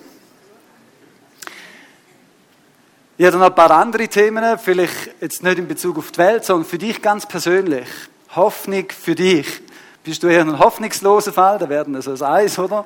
[3.17, 6.45] Ich habe noch ein paar andere Themen, vielleicht jetzt nicht in Bezug auf die Welt,
[6.45, 7.87] sondern für dich ganz persönlich.
[8.35, 9.61] Hoffnung für dich.
[10.03, 11.57] Bist du eher ein hoffnungsloser Fall?
[11.57, 12.85] Da werden also das Eis, oder?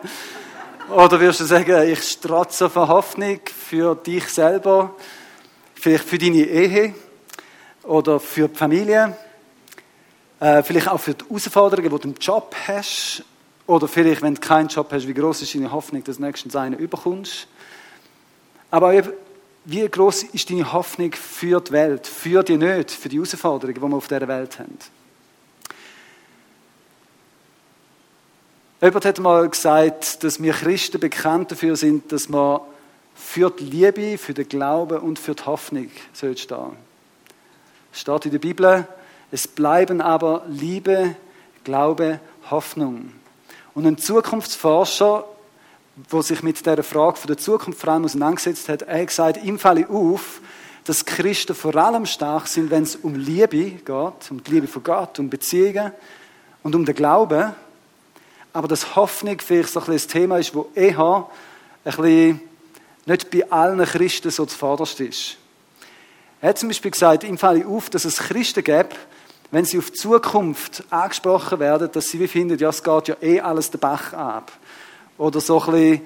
[0.91, 4.93] Oder wirst du sagen, ich strotze von Hoffnung für dich selber,
[5.73, 6.93] vielleicht für deine Ehe
[7.84, 9.15] oder für die Familie,
[10.41, 13.23] äh, vielleicht auch für die Herausforderungen, die du im Job hast
[13.67, 16.58] oder vielleicht, wenn du keinen Job hast, wie groß ist deine Hoffnung, dass du nächstens
[16.58, 17.47] einen überkommst.
[18.69, 18.93] Aber
[19.63, 23.82] wie groß ist deine Hoffnung für die Welt, für die Nöte, für die Herausforderungen, die
[23.82, 24.77] wir auf dieser Welt haben?
[28.84, 32.65] Jemand hat mal gesagt, dass wir Christen bekannt dafür sind, dass wir
[33.13, 36.72] für die Liebe, für den Glauben und für die Hoffnung stehen soll.
[37.91, 38.88] Steht in der Bibel,
[39.32, 41.15] es bleiben aber Liebe,
[41.63, 43.12] Glaube, Hoffnung.
[43.76, 45.26] Und ein Zukunftsforscher,
[46.12, 49.88] der sich mit der Frage der Zukunft vor allem auseinandergesetzt hat, hat gesagt, ihm falle
[49.89, 50.41] auf,
[50.86, 54.82] dass Christen vor allem stark sind, wenn es um Liebe geht, um die Liebe von
[54.82, 55.91] Gott, um Beziehungen
[56.63, 57.54] und um den Glauben.
[58.54, 61.28] Aber dass Hoffnung vielleicht so ein, ein Thema ist, wo eher
[61.84, 62.42] ein bisschen
[63.06, 65.38] nicht bei allen Christen so zuvorderst ist.
[66.42, 68.96] Er hat zum Beispiel gesagt, ihm falle auf, dass es Christen gibt,
[69.52, 73.16] wenn sie auf die Zukunft angesprochen werden, dass sie wie finden, ja, es geht ja
[73.22, 74.52] eh alles den Bach ab.
[75.18, 76.02] Oder so ein bisschen,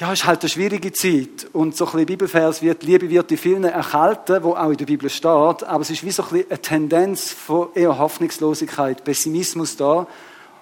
[0.00, 1.46] ja, es ist halt eine schwierige Zeit.
[1.52, 4.86] Und so ein bisschen Bibelvers wird, Liebe wird in vielen erkalten, wo auch in der
[4.86, 9.76] Bibel steht, aber es ist wie so ein bisschen eine Tendenz von eher Hoffnungslosigkeit, Pessimismus
[9.76, 10.06] da.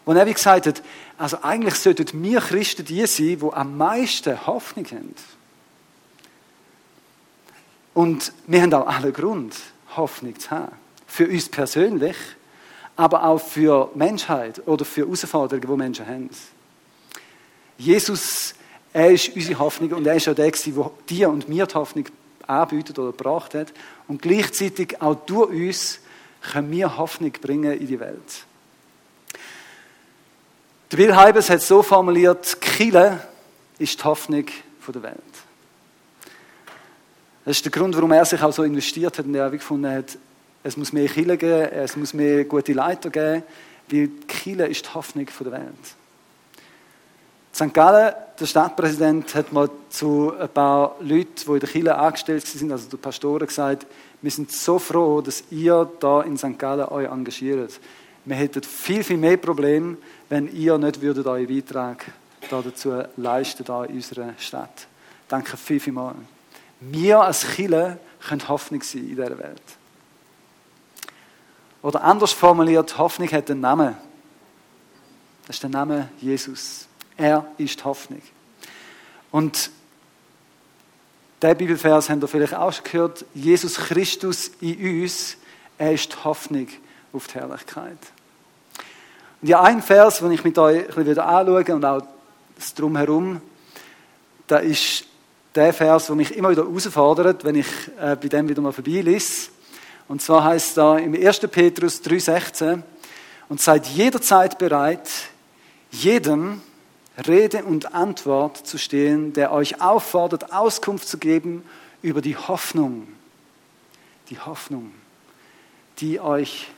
[0.05, 0.83] Und er wie gesagt hat,
[1.17, 5.15] also eigentlich sollten wir Christen die sein, die am meisten Hoffnung haben.
[7.95, 9.55] Und wir haben auch alle Grund,
[9.97, 10.73] Hoffnung zu haben
[11.13, 12.17] für uns persönlich,
[12.97, 16.31] aber auch für Menschheit oder für Herausforderungen, die Menschen haben.
[17.77, 18.55] Jesus,
[18.95, 22.07] er ist unsere Hoffnung und er ist auch der, der dir und mir die Hoffnung
[22.47, 23.75] anbietet oder gebracht hat.
[24.09, 25.99] Und gleichzeitig auch durch uns
[26.41, 28.47] können wir Hoffnung bringen in die Welt.
[30.93, 33.19] Der Will Heibes hat so formuliert, Kille
[33.79, 34.45] ist die Hoffnung
[34.87, 35.17] der Welt.
[37.47, 40.19] Das ist der Grund, warum er sich auch so investiert hat und er gefunden hat,
[40.63, 43.43] es muss mehr Kille geben, es muss mehr gute Leiter geben,
[43.91, 45.97] weil Kille ist die Hoffnung der Welt.
[47.55, 47.73] St.
[47.73, 52.71] Gallen, der Stadtpräsident, hat mal zu ein paar Leuten, die in der Kirche angestellt sind,
[52.71, 53.87] also die Pastoren, gesagt,
[54.21, 56.59] wir sind so froh, dass ihr da in St.
[56.59, 57.81] Gallen euch engagiert.
[58.25, 59.97] Wir hätten viel, viel mehr Probleme,
[60.29, 62.05] wenn ihr nicht würdet euren Beitrag
[62.51, 64.87] da dazu leisten da in unserer Stadt.
[65.29, 66.15] Danke viel, viel mal.
[66.81, 69.63] Wir als Kirche können Hoffnung sein in dieser Welt.
[71.83, 73.97] Oder anders formuliert, Hoffnung hat einen Namen.
[75.47, 76.87] Das ist der Name Jesus.
[77.17, 78.23] Er ist Hoffnung.
[79.31, 79.71] Und
[81.41, 83.25] der Bibelvers haben ihr vielleicht auch schon gehört.
[83.35, 85.37] Jesus Christus in uns,
[85.79, 86.69] er ist Hoffnung
[87.13, 87.99] auf die Herrlichkeit.
[89.41, 92.03] Und ja, ein Vers, den ich mit euch ein bisschen anschaue und auch
[92.57, 93.41] das Drumherum,
[94.47, 95.05] da ist
[95.55, 97.67] der Vers, der mich immer wieder herausfordert, wenn ich
[98.01, 99.51] äh, bei dem wieder mal vorbeilese.
[100.09, 101.41] Und zwar heißt da im 1.
[101.41, 102.83] Petrus 3,16,
[103.49, 105.11] und seid jederzeit bereit,
[105.91, 106.63] jedem
[107.27, 111.63] Rede und Antwort zu stehen, der euch auffordert, Auskunft zu geben
[112.01, 113.09] über die Hoffnung,
[114.31, 114.91] die Hoffnung,
[115.99, 116.69] die euch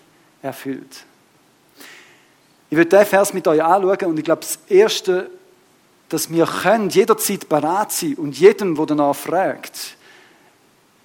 [0.45, 1.05] erfüllt.
[2.71, 5.31] Ich würde den Vers mit euch anschauen und ich glaube, das Erste,
[6.09, 9.97] dass wir können jederzeit bereit sein und jedem, der danach fragt,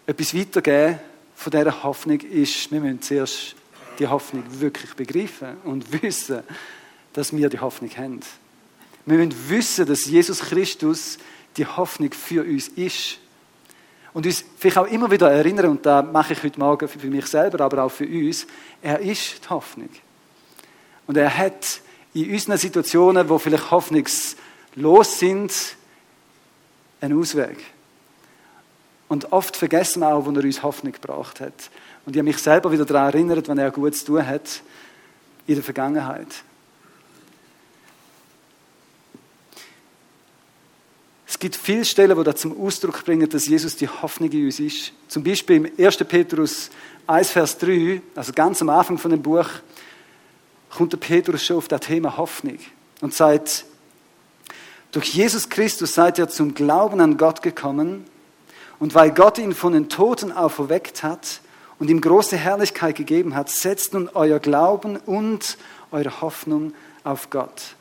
[0.05, 0.99] etwas weitergeben,
[1.35, 3.55] von dieser Hoffnung ist, wir müssen zuerst
[3.97, 6.41] die Hoffnung wirklich begreifen und wissen,
[7.13, 8.19] dass wir die Hoffnung haben.
[9.05, 11.17] Wir müssen wissen, dass Jesus Christus
[11.55, 13.19] die Hoffnung für uns ist.
[14.13, 17.27] Und uns vielleicht auch immer wieder erinnern, und da mache ich heute Morgen für mich
[17.27, 18.47] selber, aber auch für uns,
[18.81, 19.89] er ist die Hoffnung.
[21.05, 21.81] Und er hat
[22.13, 25.53] in unseren Situationen, wo vielleicht hoffnungslos sind,
[27.01, 27.57] einen Ausweg.
[29.07, 31.69] Und oft vergessen wir auch, wo er uns Hoffnung gebracht hat.
[32.05, 34.61] Und ich habe mich selber wieder daran erinnert, wenn er gut zu tun hat
[35.47, 36.27] in der Vergangenheit.
[41.39, 44.59] Es gibt viele Stellen, die da zum Ausdruck bringen, dass Jesus die Hoffnung in uns
[44.59, 44.91] ist.
[45.07, 45.95] Zum Beispiel im 1.
[45.99, 46.69] Petrus
[47.07, 49.47] 1, Vers 3, also ganz am Anfang von dem Buch,
[50.69, 52.59] kommt der Petrus schon auf das Thema Hoffnung
[52.99, 53.63] und sagt,
[54.91, 58.03] durch Jesus Christus seid ihr zum Glauben an Gott gekommen
[58.79, 61.39] und weil Gott ihn von den Toten auferweckt hat
[61.79, 65.57] und ihm große Herrlichkeit gegeben hat, setzt nun euer Glauben und
[65.91, 66.73] eure Hoffnung
[67.05, 67.77] auf Gott.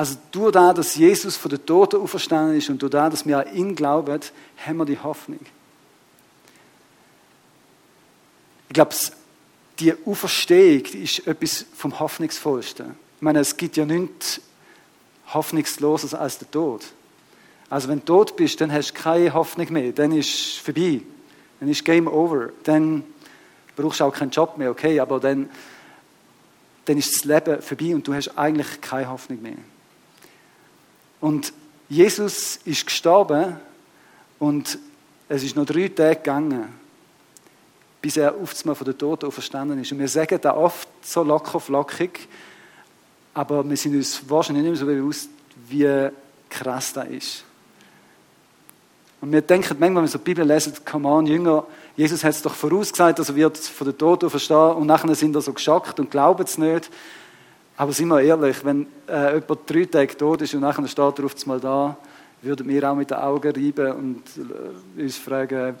[0.00, 3.40] Also durch das, dass Jesus von den Toten auferstanden ist und durch das, dass wir
[3.40, 4.18] an ihn glauben,
[4.66, 5.40] haben wir die Hoffnung.
[8.68, 8.94] Ich glaube,
[9.78, 12.96] die Auferstehung ist etwas vom Hoffnungsvollsten.
[13.16, 14.40] Ich meine, es gibt ja nichts
[15.34, 16.82] Hoffnungsloses als der Tod.
[17.68, 19.92] Also wenn du tot bist, dann hast du keine Hoffnung mehr.
[19.92, 21.02] Dann ist es vorbei.
[21.60, 22.52] Dann ist Game Over.
[22.64, 23.04] Dann
[23.76, 25.50] brauchst du auch keinen Job mehr, okay, aber dann,
[26.86, 29.58] dann ist das Leben vorbei und du hast eigentlich keine Hoffnung mehr.
[31.20, 31.52] Und
[31.88, 33.56] Jesus ist gestorben
[34.38, 34.78] und
[35.28, 36.68] es ist noch drei Tage gegangen,
[38.00, 39.92] bis er oftmals von den Toten auferstanden ist.
[39.92, 42.28] Und wir sagen das oft so locker flockig,
[43.34, 45.30] aber wir sind uns wahrscheinlich nicht mehr so bewusst,
[45.68, 46.08] wie
[46.48, 47.44] krass das ist.
[49.20, 52.30] Und wir denken manchmal, wenn wir so die Bibel lesen, come on, Jünger, Jesus hat
[52.30, 55.52] es doch vorausgesagt, dass er wird von den Toten verstehen und nachher sind er so
[55.52, 56.90] geschockt und glauben es nicht.
[57.80, 61.24] Aber sind wir ehrlich, wenn äh, jemand drei Tage tot ist und nachher steht er
[61.24, 61.96] auf einmal da,
[62.42, 65.76] würden wir auch mit den Augen reiben und äh, uns fragen,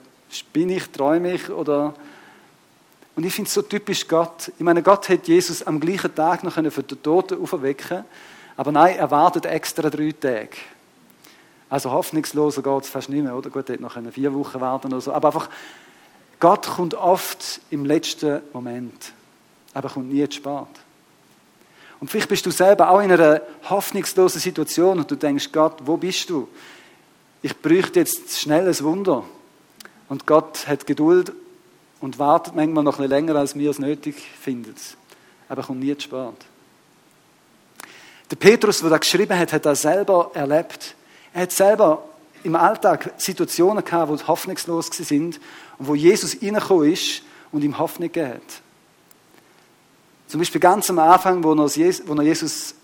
[0.50, 1.92] bin ich, träume ich oder...
[3.16, 4.50] Und ich finde es so typisch Gott.
[4.56, 8.02] Ich meine, Gott hätte Jesus am gleichen Tag noch von den Toten auferwecken
[8.56, 10.56] aber nein, er wartet extra drei Tage.
[11.68, 13.50] Also hoffnungsloser geht es fast nicht mehr, oder?
[13.50, 15.12] Gut, er hätte noch vier Wochen warten oder so.
[15.12, 15.50] Aber einfach,
[16.38, 19.12] Gott kommt oft im letzten Moment,
[19.74, 20.89] aber kommt nie zu spät.
[22.00, 25.98] Und vielleicht bist du selber auch in einer hoffnungslosen Situation und du denkst, Gott, wo
[25.98, 26.48] bist du?
[27.42, 29.24] Ich bräuchte jetzt schnell ein Wunder.
[30.08, 31.32] Und Gott hat Geduld
[32.00, 34.74] und wartet manchmal noch ein länger, als wir es nötig finden.
[35.48, 36.34] Aber kommt nie zu spät.
[38.30, 40.94] Der Petrus, der das geschrieben hat, hat das selber erlebt.
[41.34, 42.04] Er hat selber
[42.42, 45.40] im Alltag Situationen gehabt, die hoffnungslos sind
[45.78, 48.62] und wo Jesus reingekommen ist und ihm Hoffnung gegeben hat.
[50.30, 51.66] Zum Beispiel ganz am Anfang, wo er
[52.22, 52.74] Jesus,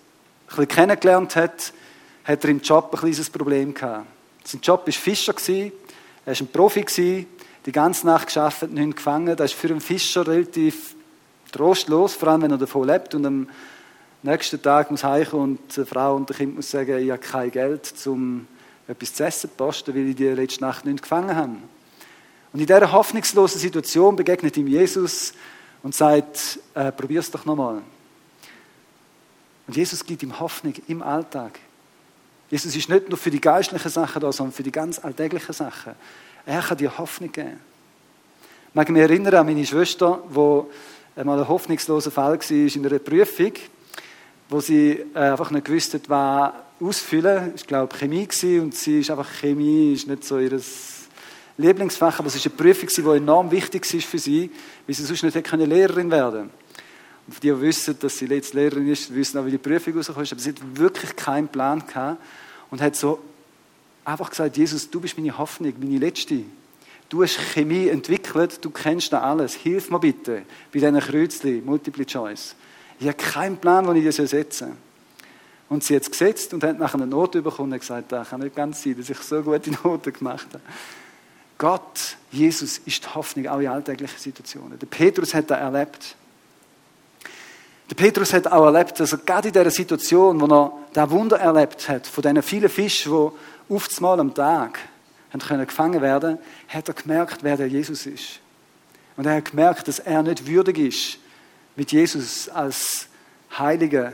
[0.57, 1.73] er kennengelernt hat,
[2.25, 4.05] hat er im Job ein kleines Problem gehabt.
[4.43, 5.71] Sein Job war Fischer, er
[6.27, 7.25] war ein Profi,
[7.65, 9.37] die ganze Nacht geschafft, nicht gefangen.
[9.37, 10.97] Das ist für einen Fischer relativ
[11.53, 13.49] trostlos, vor allem wenn er davon lebt und am
[14.25, 17.53] nächsten Tag muss heimkommen und die Frau und das Kind muss sagen, ich habe kein
[17.53, 18.49] Geld, um
[18.89, 21.53] etwas zu essen zu posten, weil ich die letzte Nacht nicht gefangen habe.
[22.53, 25.33] Und in dieser hoffnungslosen Situation begegnet ihm Jesus
[25.87, 27.81] und sagt, äh, es doch nochmal.
[29.69, 31.61] Und Jesus gibt ihm Hoffnung im Alltag.
[32.51, 35.93] Jesus ist nicht nur für die geistlichen Sachen da, sondern für die ganz alltäglichen Sachen.
[36.45, 37.61] Er kann dir Hoffnung geben.
[38.71, 42.99] Ich mag mich erinnern an meine Schwester, die einmal ein hoffnungsloser Fall war in einer
[42.99, 43.53] Prüfung
[44.49, 47.53] wo sie äh, einfach nicht gewusst hat, was ausfüllen.
[47.55, 50.61] Ich glaube Chemie gewesen, und sie ist einfach Chemie ist nicht so ihr
[51.59, 54.51] Lieblingsfach, aber es ist eine Prüfung, die enorm wichtig war für sie,
[54.87, 56.51] weil sie sonst nicht hätte Lehrerin werden.
[57.27, 59.97] Und für die, die wissen, dass sie jetzt Lehrerin ist, wissen auch, wie die Prüfung
[59.97, 62.21] rauskommt, aber sie hat wirklich keinen Plan gehabt
[62.71, 63.21] und hat so
[64.05, 66.43] einfach gesagt, Jesus, du bist meine Hoffnung, meine Letzte.
[67.09, 69.55] Du hast Chemie entwickelt, du kennst da alles.
[69.55, 70.43] Hilf mir bitte
[70.73, 72.55] bei diesen Kreuzchen, Multiple Choice.
[72.99, 74.77] Ich habe keinen Plan, wo ich das setzen soll.
[75.69, 78.41] Und sie hat es gesetzt und hat nachher eine Note bekommen und gesagt, das kann
[78.41, 80.63] nicht ganz sein, dass ich so gute Noten gemacht habe.
[81.59, 84.79] Gott, Jesus, ist die Hoffnung auch in alltäglichen Situationen.
[84.79, 86.15] Der Petrus hat das erlebt.
[87.89, 91.39] Der Petrus hat auch erlebt, dass er gerade in dieser Situation, wo er das Wunder
[91.39, 94.81] erlebt hat, von diesen vielen Fischen, die oftmals am Tag
[95.33, 96.39] gefangen werden,
[96.69, 98.41] hat er gemerkt, wer der Jesus ist.
[99.17, 101.19] Und er hat gemerkt, dass er nicht würdig ist,
[101.77, 103.09] mit Jesus als
[103.57, 104.13] heiliger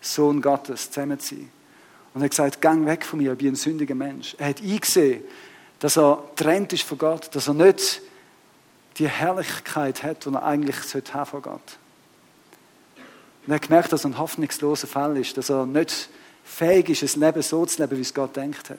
[0.00, 1.50] Sohn Gottes zusammen zu sein.
[2.12, 4.34] Und er hat gesagt, gang weg von mir, ich bin ein sündiger Mensch.
[4.38, 5.22] Er hat eingesehen,
[5.80, 8.00] dass er trennt ist von Gott, dass er nicht
[8.98, 11.78] die Herrlichkeit hat, die er eigentlich sollte haben von Gott.
[13.46, 16.10] Und er hat gemerkt, dass er ein hoffnungsloser Fall ist, dass er nicht
[16.44, 18.78] fähig ist, ein Leben so zu leben, wie es Gott denkt hat.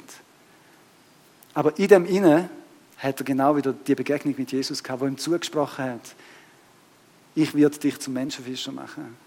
[1.53, 2.49] Aber in dem Inne
[2.97, 6.15] hat er genau wieder die Begegnung mit Jesus gehabt, wo ihm zugesprochen hat,
[7.33, 9.17] ich werde dich zum Menschenfischer machen.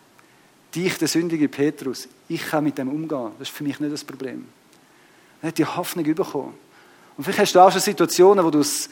[0.74, 3.32] Dich, der sündige Petrus, ich kann mit dem umgehen.
[3.38, 4.46] Das ist für mich nicht das Problem.
[5.42, 6.54] Er hat die Hoffnung bekommen.
[7.16, 8.88] Und vielleicht hast du auch schon Situationen, wo du das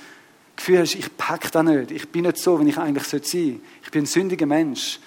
[0.56, 1.90] Gefühl hast, ich packe das nicht.
[1.90, 3.61] Ich bin nicht so, wie ich eigentlich sein sollte.
[3.82, 5.00] Ich bin ein sündiger Mensch.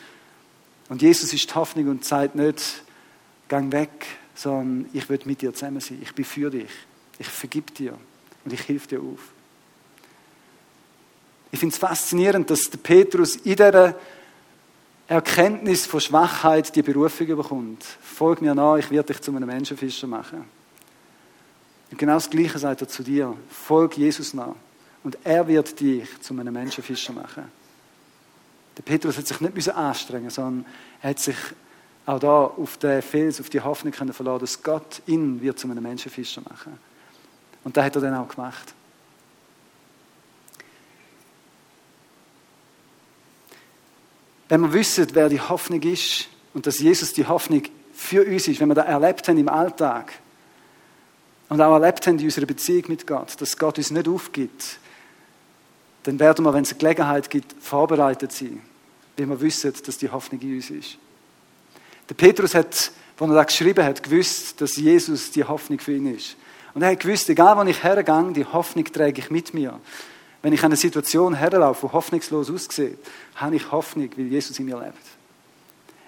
[0.89, 2.83] Und Jesus ist die Hoffnung und sagt nicht,
[3.47, 5.99] gang weg, sondern ich will mit dir zusammen sein.
[6.01, 6.69] Ich bin für dich.
[7.17, 7.97] Ich vergib dir
[8.43, 9.19] und ich helfe dir auf.
[11.51, 13.95] Ich finde es faszinierend, dass der Petrus in dieser
[15.07, 17.83] Erkenntnis von Schwachheit die Berufung bekommt.
[18.01, 20.43] Folg mir nach, ich werde dich zu einem Menschenfischer machen.
[21.91, 23.35] Und genau das Gleiche sagt er zu dir.
[23.49, 24.55] Folg Jesus nach.
[25.03, 27.43] Und er wird dich zu einem Menschenfischer machen.
[28.77, 30.65] Der Petrus hat sich nicht anstrengen sondern
[31.01, 31.37] er hat sich
[32.05, 35.69] auch da auf den Fels, auf die Hoffnung können verlassen, dass Gott ihn wird zu
[35.69, 36.77] einem Menschenfischer machen.
[37.63, 38.73] Und das hat er dann auch gemacht.
[44.49, 48.59] Wenn wir wissen, wer die Hoffnung ist und dass Jesus die Hoffnung für uns ist,
[48.59, 50.13] wenn wir das erlebt haben im Alltag
[51.49, 54.79] und auch erlebt haben in unserer Beziehung mit Gott, dass Gott uns nicht aufgibt,
[56.03, 58.61] dann werden wir, wenn es eine Gelegenheit gibt, vorbereitet sein,
[59.17, 60.97] weil wir wissen, dass die Hoffnung in uns ist.
[62.09, 66.15] Der Petrus hat, als er das geschrieben hat, gewusst, dass Jesus die Hoffnung für ihn
[66.15, 66.35] ist.
[66.73, 69.79] Und er hat gewusst, egal wo ich hergehe, die Hoffnung trage ich mit mir.
[70.41, 72.99] Wenn ich an eine Situation herlaufe, die hoffnungslos aussieht,
[73.35, 74.97] habe ich Hoffnung, weil Jesus in mir lebt.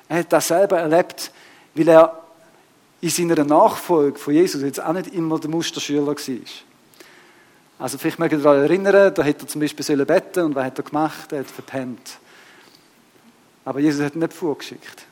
[0.10, 1.32] Er hat das selber erlebt,
[1.73, 2.27] weil er
[3.02, 6.16] in seiner Nachfolge von Jesus jetzt auch nicht immer der Musterschüler war.
[7.80, 10.80] Also vielleicht mögt ihr daran erinnern, da hätte er zum Beispiel beten und was hat
[10.80, 11.32] er gemacht?
[11.32, 12.18] Er hat verpennt.
[13.66, 15.06] Aber Jesus hat ihn nicht vorgeschickt.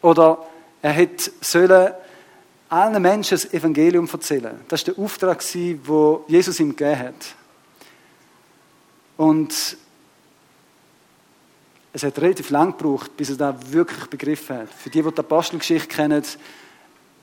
[0.00, 0.38] Oder
[0.80, 1.30] er hätte
[2.68, 4.60] allen Menschen das Evangelium erzählen.
[4.68, 5.80] Das war der Auftrag, den
[6.28, 7.34] Jesus ihm gegeben hat.
[9.16, 9.76] Und
[11.92, 14.68] es hat relativ lang gebraucht, bis er das wirklich begriffen hat.
[14.74, 16.24] Für die, die die Apostelgeschichte kennen,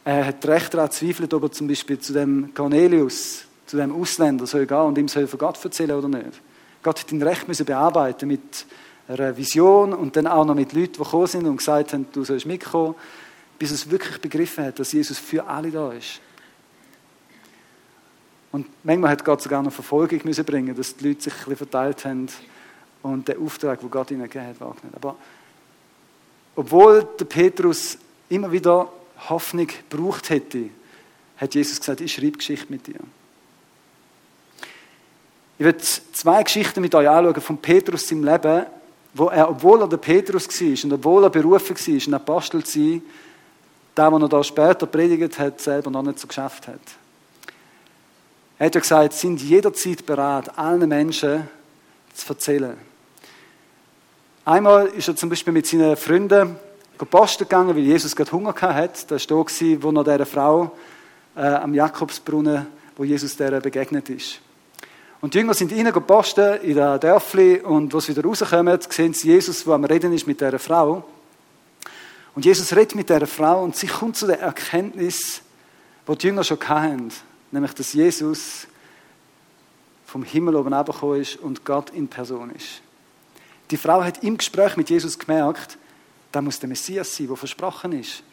[0.03, 4.47] er hat recht daran gezweifelt, ob er zum Beispiel zu dem Cornelius, zu dem Ausländer
[4.47, 6.41] soll gehen und ihm soll von Gott erzählen oder nicht.
[6.83, 8.65] Gott hat ihn recht müssen bearbeiten mit
[9.07, 12.23] einer Vision und dann auch noch mit Leuten, die gekommen sind und gesagt haben, du
[12.23, 12.95] sollst mitkommen,
[13.59, 16.19] bis er es wirklich begriffen hat, dass Jesus für alle da ist.
[18.51, 21.55] Und manchmal hat Gott sogar noch Verfolgung müssen bringen, dass die Leute sich ein bisschen
[21.57, 22.27] verteilt haben
[23.03, 24.95] und den Auftrag, den Gott ihnen gegeben hat, wahrgenommen.
[24.95, 25.15] Aber
[26.55, 27.97] obwohl der Petrus
[28.29, 28.91] immer wieder
[29.29, 30.69] Hoffnung gebraucht hätte,
[31.37, 32.99] hat Jesus gesagt, ich schreibe Geschichte mit dir.
[35.57, 38.65] Ich werde zwei Geschichten mit euch anschauen von Petrus im Leben,
[39.13, 43.01] wo er, obwohl er der Petrus war und obwohl er berufen war, ein Apostel sein,
[43.95, 46.79] der, was er da später predigt hat, selber noch nicht so geschafft hat.
[48.57, 51.47] Er hat ja gesagt, sind jederzeit bereit, allen Menschen
[52.13, 52.77] zu erzählen.
[54.45, 56.55] Einmal ist er zum Beispiel mit seinen Freunden
[57.05, 59.07] posten gegangen, weil Jesus gerade Hunger hatte.
[59.07, 60.71] Das war da, wo er dieser Frau
[61.35, 64.39] äh, am Jakobsbrunnen, wo Jesus der begegnet ist.
[65.21, 69.13] Und die Jünger sind rein posten in der Dörfli und als sie wieder rauskommen, sehen
[69.13, 71.03] sie Jesus, der am Reden ist mit dieser Frau.
[72.33, 75.41] Und Jesus redet mit dieser Frau und sie kommt zu der Erkenntnis,
[76.07, 77.11] die die Jünger schon hatten,
[77.51, 78.67] nämlich, dass Jesus
[80.05, 82.81] vom Himmel oben abgekommen ist und Gott in Person ist.
[83.69, 85.77] Die Frau hat im Gespräch mit Jesus gemerkt,
[86.31, 88.23] da muss der Messias sein, der versprochen ist.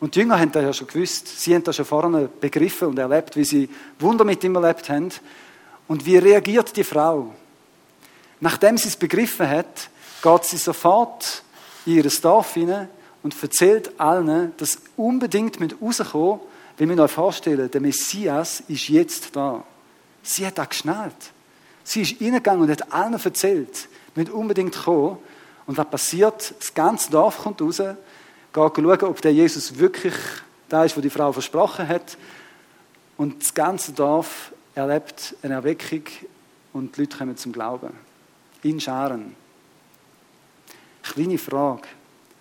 [0.00, 1.28] Und die Jünger haben das ja schon gewusst.
[1.40, 3.68] Sie haben das schon vorne begriffen und erlebt, wie sie
[4.00, 5.10] Wunder mit ihm erlebt haben.
[5.86, 7.32] Und wie reagiert die Frau?
[8.40, 11.44] Nachdem sie es begriffen hat, geht sie sofort
[11.86, 12.88] in ihr Dorf hinein
[13.22, 16.40] und erzählt allen, dass unbedingt rauskommen müssen,
[16.78, 19.62] wenn wir euch vorstellen, der Messias ist jetzt da.
[20.22, 21.14] Sie hat das geschnallt.
[21.84, 25.18] Sie ist reingegangen und hat allen erzählt, müssen unbedingt kommen.
[25.72, 26.54] Und was passiert?
[26.58, 27.96] Das ganze Dorf kommt raus, geht
[28.52, 30.12] schauen, ob der Jesus wirklich
[30.68, 32.18] da ist, wo die Frau versprochen hat.
[33.16, 36.02] Und das ganze Dorf erlebt eine Erweckung
[36.74, 37.94] und die Leute kommen zum Glauben.
[38.62, 39.34] In Scharen.
[41.02, 41.88] Kleine Frage.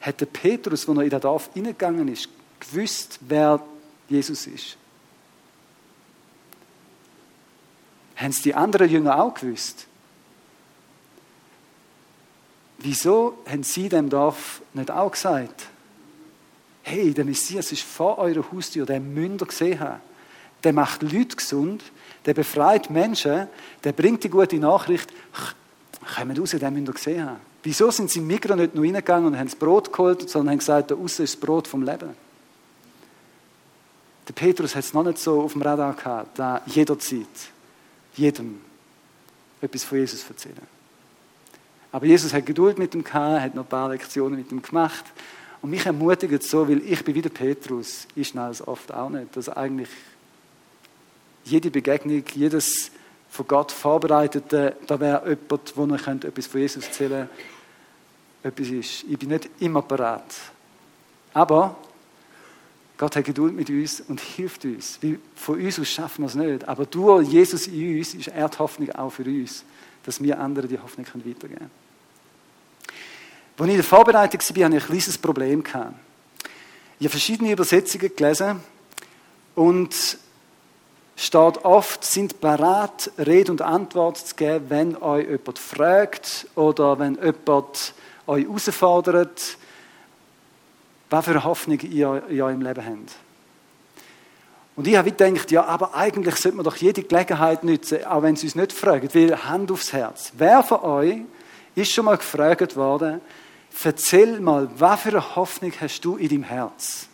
[0.01, 2.27] Hat der Petrus, als er in das Dorf hineingegangen ist,
[2.59, 3.61] gewusst, wer
[4.09, 4.75] Jesus ist?
[8.17, 9.87] Haben es die anderen Jünger auch gewusst?
[12.83, 15.67] Wieso haben sie dem Dorf nicht auch gesagt,
[16.83, 20.01] hey, der Messias ist vor eurer Haustür, der müsst ihr gesehen haben.
[20.63, 21.83] Der macht Leute gesund,
[22.25, 23.47] der befreit Menschen,
[23.83, 25.11] der bringt die gute Nachricht.
[26.15, 27.39] Kommt raus, den müsst ihr gesehen haben.
[27.63, 30.59] Wieso sind sie in Migros nicht nur reingegangen und haben das Brot geholt, sondern haben
[30.59, 32.09] gesagt, da außen ist das Brot vom Leben?
[34.27, 37.27] Der Petrus hat es noch nicht so auf dem Radar gehabt, da jederzeit,
[38.15, 38.61] jedem
[39.61, 40.80] etwas von Jesus erzählen.
[41.91, 45.05] Aber Jesus hat Geduld mit ihm gehabt, hat noch ein paar Lektionen mit ihm gemacht.
[45.61, 49.09] Und mich ermutigt so, weil ich bin wie der Petrus, ich schnell es oft auch
[49.09, 49.89] nicht, dass eigentlich
[51.43, 52.91] jede Begegnung, jedes
[53.29, 57.29] von Gott vorbereitete, da wäre jemand, wo ihr etwas von Jesus erzählen
[58.43, 59.03] etwas ist.
[59.03, 60.35] Ich bin nicht immer bereit.
[61.33, 61.77] Aber
[62.97, 64.99] Gott hat Geduld mit uns und hilft uns.
[65.35, 66.67] von uns aus schaffen wir es nicht.
[66.67, 69.63] Aber durch Jesus in uns ist er die Hoffnung auch für uns,
[70.03, 71.80] dass wir anderen die Hoffnung weitergeben können.
[73.61, 75.63] Als ich in der Vorbereitung war, hatte ich ein kleines Problem.
[76.97, 78.59] Ich habe verschiedene Übersetzungen gelesen
[79.53, 80.17] und
[81.15, 87.19] steht oft, sind bereit, Rede und Antwort zu geben, wenn euch jemand fragt oder wenn
[87.23, 87.93] jemand
[88.25, 89.57] euch herausfordert,
[91.11, 93.11] was für eine Hoffnung ihr in eurem Leben habt.
[94.75, 98.35] Und ich habe gedacht, ja, aber eigentlich sollte man doch jede Gelegenheit nutzen, auch wenn
[98.35, 100.31] sie uns nicht fragen, weil Hand aufs Herz.
[100.35, 101.17] Wer von euch
[101.75, 103.21] ist schon mal gefragt worden,
[103.83, 107.07] erzähl mal, was für eine Hoffnung hast du in deinem Herz?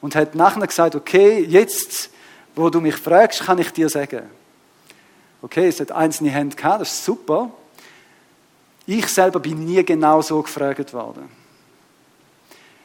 [0.00, 2.10] Und hat nachher gesagt, okay, jetzt,
[2.54, 4.28] wo du mich fragst, kann ich dir sagen.
[5.42, 7.50] Okay, es hat einzelne Hände gehabt, das ist super.
[8.86, 11.28] Ich selber bin nie genau so gefragt worden.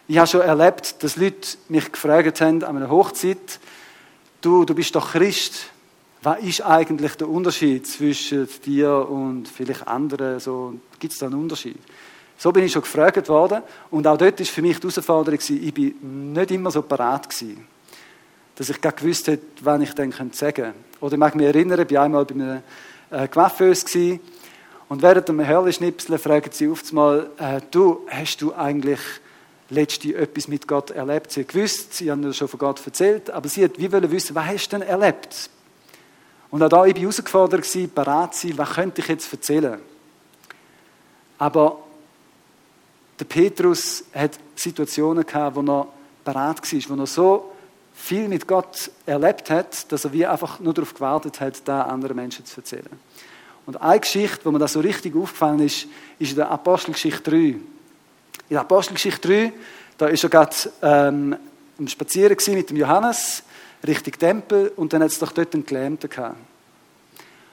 [0.07, 3.59] Ich habe schon erlebt, dass Leute mich gefragt haben an einer Hochzeit,
[4.41, 5.67] du, du bist doch Christ.
[6.21, 10.39] Was ist eigentlich der Unterschied zwischen dir und vielleicht anderen?
[10.39, 11.77] So, Gibt es da einen Unterschied?
[12.41, 13.61] So bin ich schon gefragt worden.
[13.91, 17.27] Und auch dort war für mich die Herausforderung, ich bin nicht immer so parat
[18.55, 20.73] dass ich gar gewusst hätte, wann ich dann sagen könnte.
[21.01, 22.61] Oder ich mag mich erinnern, ich war einmal bei einem
[23.09, 24.19] äh,
[24.87, 28.99] und während dem Hörli-Schnipseln fragen sie oft mal, äh, du, hast du eigentlich
[29.69, 31.31] letzte etwas mit Gott erlebt.
[31.31, 34.33] Sie hat gewusst, sie haben schon von Gott erzählt, aber sie hat wie wollen wissen,
[34.35, 35.49] was hast du denn erlebt?
[36.49, 39.79] Und auch da ich war herausgefordert, gewesen, bereit zu sein, was könnte ich jetzt erzählen?
[41.37, 41.79] Aber
[43.19, 45.87] der Petrus hat Situationen gehabt, wo er
[46.23, 47.51] bereit war, wo er so
[47.93, 52.15] viel mit Gott erlebt hat, dass er wie einfach nur darauf gewartet hat, da anderen
[52.15, 52.99] Menschen zu erzählen.
[53.65, 57.37] Und eine Geschichte, wo mir das so richtig aufgefallen ist, ist in der Apostelgeschichte 3.
[57.37, 57.63] In
[58.49, 59.53] der Apostelgeschichte 3,
[59.97, 61.37] da ist er gerade ähm,
[61.77, 63.43] am Spazieren mit dem Johannes
[63.85, 66.37] Richtung Tempel und dann hat es doch dort einen Gelähmten gehabt.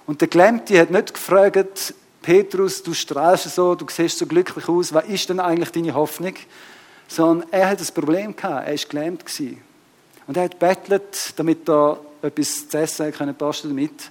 [0.07, 1.95] Und der Gelähmte hat nicht gefragt,
[2.27, 6.35] Petrus, du strahlst so, du siehst so glücklich aus, was ist denn eigentlich deine Hoffnung?
[7.07, 9.63] Sondern er hat ein Problem gehabt, er war gelähmt gewesen.
[10.27, 14.11] Und er hat bettelt, damit er etwas zu essen können basteln damit.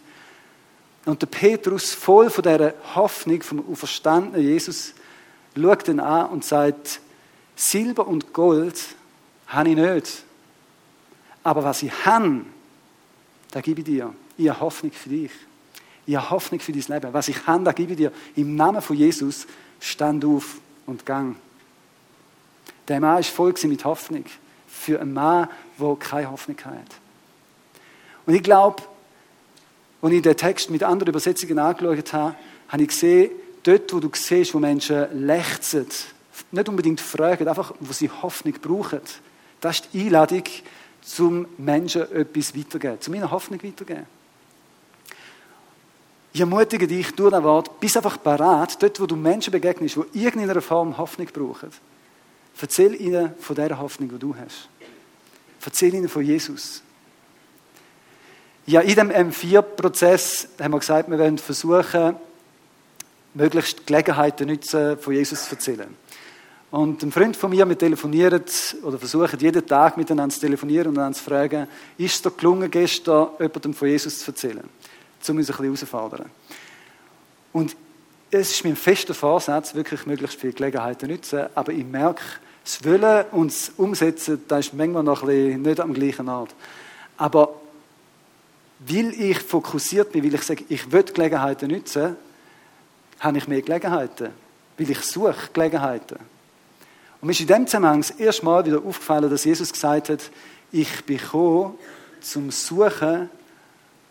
[1.04, 4.94] Und der Petrus, voll von dieser Hoffnung vom auferstandenen Jesus,
[5.54, 7.02] schaut ihn an und sagt,
[7.54, 8.82] Silber und Gold
[9.48, 10.24] habe ich nicht.
[11.44, 12.46] Aber was ich habe,
[13.52, 14.14] das gebe ich dir.
[14.38, 15.32] Ich habe Hoffnung für dich.
[16.06, 17.14] Ich habe Hoffnung für dein Leben.
[17.14, 18.12] Was ich habe, das gebe ich dir.
[18.36, 19.48] Im Namen von Jesus
[19.80, 21.36] stand auf und gang.
[22.88, 24.26] Der Mann ist voll mit Hoffnung.
[24.68, 25.50] Für einen Mann,
[25.80, 26.76] der keine Hoffnung hat.
[28.26, 28.84] Und ich glaube,
[30.02, 32.36] als ich den Text mit anderen Übersetzungen angeschaut habe,
[32.68, 33.32] habe ich gesehen,
[33.64, 35.88] dort, wo du siehst, wo Menschen lechzen,
[36.52, 39.02] nicht unbedingt fragen, einfach, wo sie Hoffnung brauchen,
[39.62, 40.44] das ist die Einladung,
[41.02, 44.06] zum Menschen etwas weiterzugeben, zu meiner Hoffnung weiterzugeben.
[46.36, 50.26] Ich ermutige dich durch das Wort, bist einfach bereit, dort, wo du Menschen begegnest, die
[50.26, 51.70] irgendeiner Form Hoffnung brauchen.
[52.60, 54.68] Erzähl ihnen von der Hoffnung, die du hast.
[55.66, 56.82] Erzähl ihnen von Jesus.
[58.66, 62.18] Ja, in dem M4-Prozess haben wir gesagt, wir wollen versuchen,
[63.34, 65.96] möglichst Gelegenheiten nutzen, von Jesus zu erzählen.
[66.70, 68.44] Und ein Freund von mir, wir telefonieren
[68.84, 71.68] oder versuchen jeden Tag miteinander zu telefonieren und einander zu fragen,
[71.98, 74.70] ist es dir gelungen, gestern jemandem von Jesus zu erzählen?
[75.30, 76.30] Um uns ein bisschen herauszufordern.
[77.54, 77.76] Und
[78.32, 82.22] es ist mein fester Vorsatz, wirklich möglichst viele Gelegenheiten zu nutzen, aber ich merke,
[82.64, 86.54] das Wollen und das Umsetzen, das ist manchmal noch ein bisschen nicht am gleichen Ort.
[87.18, 87.56] Aber
[88.80, 92.16] weil ich fokussiert bin, weil ich sage, ich will Gelegenheiten nutzen,
[93.20, 94.32] habe ich mehr Gelegenheiten.
[94.78, 96.18] Weil ich suche Gelegenheiten.
[97.22, 100.30] Und mir ist in dem Zusammenhang das erste Mal wieder aufgefallen, dass Jesus gesagt hat,
[100.72, 101.76] ich bin gekommen,
[102.20, 103.30] zum Suchen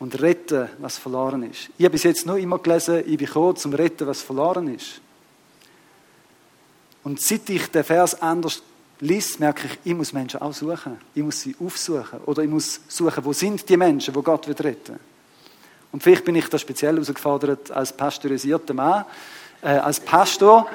[0.04, 1.70] und Retten, was verloren ist.
[1.78, 5.00] Ich habe bis jetzt nur immer gelesen, ich bin gekommen, zum Retten, was verloren ist.
[7.02, 8.62] Und seit ich den Vers anders
[9.00, 10.98] liest, merke ich, ich muss Menschen auch suchen.
[11.14, 12.20] Ich muss sie aufsuchen.
[12.26, 14.98] Oder ich muss suchen, wo sind die Menschen, wo Gott wird retten
[15.90, 19.06] Und vielleicht bin ich da speziell herausgefordert als pasteurisierter Mann,
[19.62, 20.66] äh, als Pastor,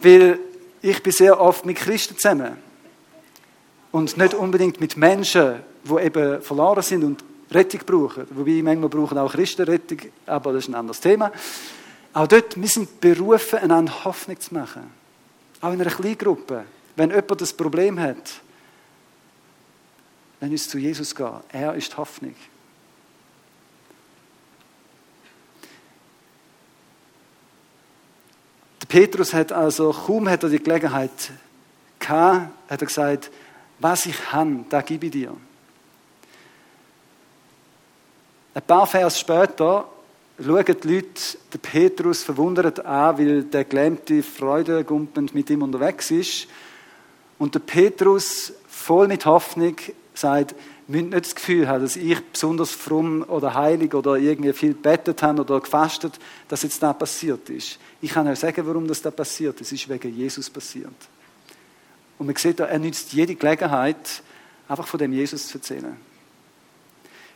[0.00, 0.40] weil
[0.80, 2.56] ich bin sehr oft mit Christen zusammen.
[3.92, 8.26] Und nicht unbedingt mit Menschen, die eben verloren sind und Rettung brauchen.
[8.30, 11.32] Wobei manchmal brauchen auch Christen Rettung, aber das ist ein anderes Thema.
[12.12, 14.90] Auch dort, wir sind berufen, einander Hoffnung zu machen.
[15.60, 16.64] Auch in einer Kleingruppe.
[16.96, 18.42] Wenn jemand das Problem hat,
[20.42, 21.38] Lass uns zu Jesus gehen.
[21.52, 22.34] Er ist Hoffnung.
[28.80, 31.30] Der Petrus hat also, kaum hat er die Gelegenheit
[32.00, 33.30] gehabt, hat er gesagt,
[33.78, 35.36] was ich habe, da gebe ich dir.
[38.54, 39.88] Ein paar Vers später
[40.38, 46.48] schauen die Leute den Petrus verwundert an, weil der gelähmte Freudegumpen mit ihm unterwegs ist.
[47.38, 49.76] Und der Petrus, voll mit Hoffnung,
[50.12, 50.54] sagt,
[50.86, 55.22] müsst nicht das Gefühl haben, dass ich besonders fromm oder heilig oder irgendwie viel bettet
[55.22, 57.78] habe oder gefastet, dass jetzt das passiert ist.
[58.02, 59.60] Ich kann euch sagen, warum das da passiert.
[59.62, 60.92] Es ist wegen Jesus passiert.
[62.18, 64.22] Und man sieht er nützt jede Gelegenheit,
[64.68, 66.11] einfach von dem Jesus zu erzählen.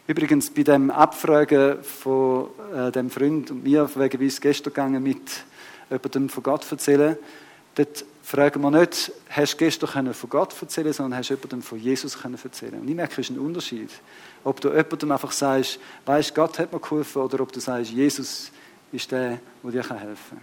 [0.08, 5.02] Übrigens, bei dem Abfragen von äh, dem Freund und mir, wegen wie es gestern gegangen
[5.02, 5.44] mit
[5.90, 7.16] jemandem von Gott erzählen,
[7.74, 11.78] dort fragen wir nicht, hast du gestern von Gott erzählen sondern hast du jemandem von
[11.80, 13.90] Jesus erzählen Und ich merke, es ist ein Unterschied.
[14.44, 18.52] Ob du jemandem einfach sagst, weißt Gott hat mir geholfen, oder ob du sagst, Jesus
[18.92, 20.40] ist der, der dir helfen kann.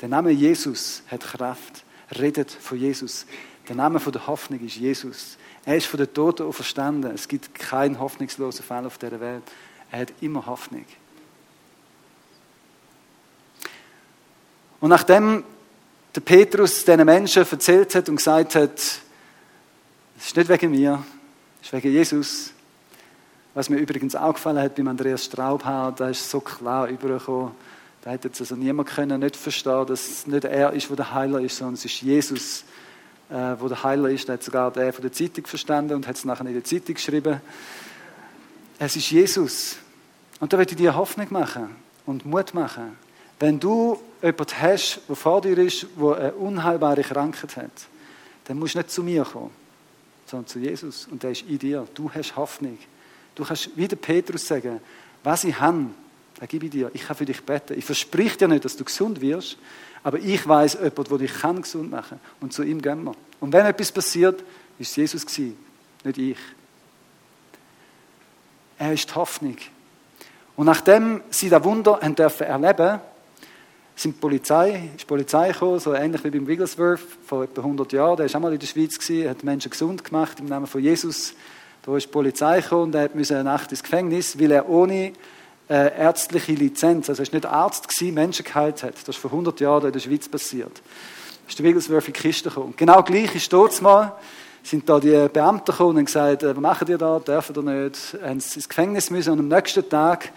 [0.00, 1.84] Der Name Jesus hat Kraft.
[2.18, 3.26] Redet von Jesus.
[3.68, 5.36] Der Name der Hoffnung ist Jesus.
[5.66, 7.10] Er ist von den Toten auferstanden.
[7.14, 9.42] Es gibt keinen hoffnungslosen Fall auf dieser Welt.
[9.90, 10.84] Er hat immer Hoffnung.
[14.80, 15.44] Und nachdem
[16.14, 21.02] der Petrus diesen Menschen erzählt hat und gesagt hat, es ist nicht wegen mir,
[21.60, 22.52] es ist wegen Jesus.
[23.54, 27.52] Was mir übrigens auch gefallen hat beim Andreas Straubhaar, da ist so klar übergekommen,
[28.02, 31.14] da hätte jetzt also niemand können nicht verstehen, dass es nicht er ist, der der
[31.14, 32.64] Heiler ist, sondern es ist Jesus,
[33.34, 34.28] äh, wo der Heiler ist.
[34.28, 37.40] Hat sogar der von der Zeitung verstanden und hat es nachher in der Zeitung geschrieben.
[38.78, 39.76] Es ist Jesus.
[40.38, 41.74] Und da möchte ich dir Hoffnung machen
[42.06, 42.96] und Mut machen.
[43.40, 47.70] Wenn du jemanden hast, der vor dir ist, der eine unheilbare Krankheit hat,
[48.44, 49.50] dann musst du nicht zu mir kommen,
[50.26, 51.08] sondern zu Jesus.
[51.10, 51.88] Und der ist in dir.
[51.94, 52.78] Du hast Hoffnung.
[53.34, 54.80] Du kannst wie der Petrus sagen,
[55.24, 55.86] was ich habe,
[56.46, 56.90] gebe ich dir.
[56.94, 57.78] Ich kann für dich beten.
[57.78, 59.58] Ich verspreche dir nicht, dass du gesund wirst,
[60.02, 62.20] aber ich weiß jemand, der dich kann gesund machen kann.
[62.40, 63.14] Und zu ihm gehen wir.
[63.40, 64.42] Und wenn etwas passiert,
[64.78, 65.56] ist es Jesus gewesen,
[66.04, 66.38] nicht ich.
[68.78, 69.56] Er ist die Hoffnung.
[70.56, 73.00] Und nachdem sie das Wunder haben dürfen erleben,
[73.96, 77.92] sind die Polizei, ist die Polizei gekommen, so ähnlich wie beim Wigglesworth vor etwa 100
[77.92, 78.16] Jahren.
[78.16, 80.82] Der war auch mal in der Schweiz, gewesen, hat Menschen gesund gemacht im Namen von
[80.82, 81.34] Jesus.
[81.82, 85.12] Da ist die Polizei gekommen und er musste eine Nacht ins Gefängnis, weil er ohne
[85.68, 88.94] äh, ärztliche Lizenz, also er war nicht Arzt, gewesen, Menschen geheilt hat.
[89.06, 90.82] Das ist vor 100 Jahren in der Schweiz passiert.
[91.48, 92.74] Ist der Wigglesworth in die Kiste gekommen.
[92.76, 94.16] Genau gleich ist dort mal,
[94.62, 98.16] sind da die Beamten gekommen und gesagt, äh, was machen die da, dürfen ihr nicht,
[98.22, 100.32] haben sie ins Gefängnis müssen und am nächsten Tag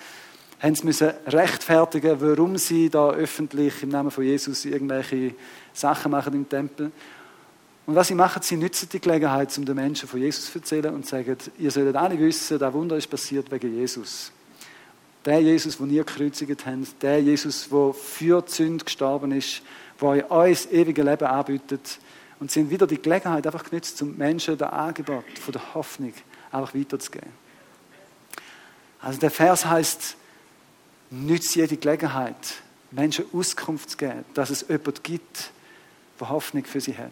[0.59, 5.35] haben sie müssen rechtfertigen, warum sie da öffentlich im Namen von Jesus irgendwelche
[5.73, 6.91] Sachen machen im Tempel.
[7.85, 10.93] Und was sie machen, sie nutzen die Gelegenheit, um den Menschen von Jesus zu erzählen
[10.93, 14.31] und sagen, ihr solltet alle wissen, das Wunder ist passiert wegen Jesus.
[15.27, 19.61] Der Jesus, den ihr gekreuzigt habt, der Jesus, der für die Sünde gestorben ist,
[20.01, 21.99] der euch das ewige Leben anbietet.
[22.39, 26.13] Und sie haben wieder die Gelegenheit einfach genutzt, um Menschen das Angebot von der Hoffnung
[26.49, 27.29] einfach weiterzugeben.
[29.01, 30.15] Also der Vers heißt,
[31.09, 32.61] nützt jede Gelegenheit,
[32.91, 35.51] Menschen Auskunft zu geben, dass es jemand gibt,
[36.21, 37.11] der Hoffnung für sie hat.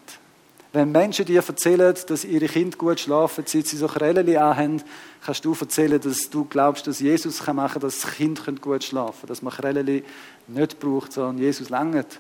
[0.76, 4.84] Wenn Menschen dir erzählen, dass ihre Kinder gut schlafen, seit sie so Krellen anhaben,
[5.26, 9.22] kannst du erzählen, dass du glaubst, dass Jesus machen kann, dass das Kind gut schlafen
[9.22, 10.04] kann, dass man Krellen
[10.50, 12.20] nicht braucht, sondern Jesus langt.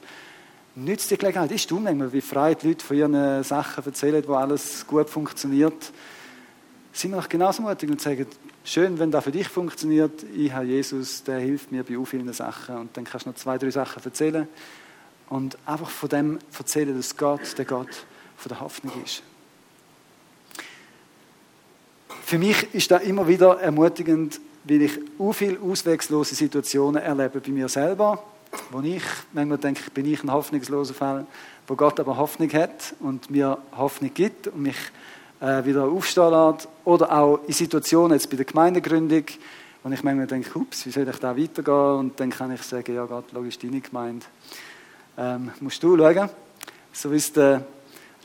[0.73, 1.51] Nützt die Gelegenheit.
[1.51, 5.91] Ist du manchmal, wie frei die Leute von ihren Sachen erzählen, wo alles gut funktioniert.
[6.93, 8.25] Sind wir auch genauso mutig und sagen,
[8.63, 10.23] schön, wenn das für dich funktioniert.
[10.33, 12.77] Ich habe Jesus, der hilft mir bei vielen Sachen.
[12.77, 14.47] Und dann kannst du noch zwei, drei Sachen erzählen.
[15.27, 18.05] Und einfach von dem erzählen, dass Gott der Gott
[18.37, 19.23] von der Hoffnung ist.
[22.25, 27.51] Für mich ist das immer wieder ermutigend, weil ich so viele auswegslose Situationen erlebe bei
[27.51, 28.23] mir selber,
[28.71, 31.27] wo ich manchmal denke, bin ich ein hoffnungsloser Fall,
[31.67, 34.77] wo Gott aber Hoffnung hat und mir Hoffnung gibt und mich
[35.39, 36.67] äh, wieder aufstehen lässt.
[36.83, 39.25] Oder auch in Situationen, jetzt bei der Gemeindegründung,
[39.83, 41.99] wo ich manchmal denke, ups, wie soll ich da weitergehen?
[41.99, 44.25] Und dann kann ich sagen, ja Gott, logisch, deine Gemeinde.
[45.17, 46.29] Ähm, musst du schauen.
[46.91, 47.65] So wie es der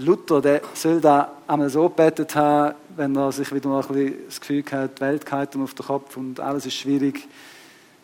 [0.00, 4.26] Luther, der soll da einmal so gebetet haben, wenn er sich wieder mal ein bisschen
[4.26, 7.28] das Gefühl hat, die Welt geht ihm auf den Kopf und alles ist schwierig,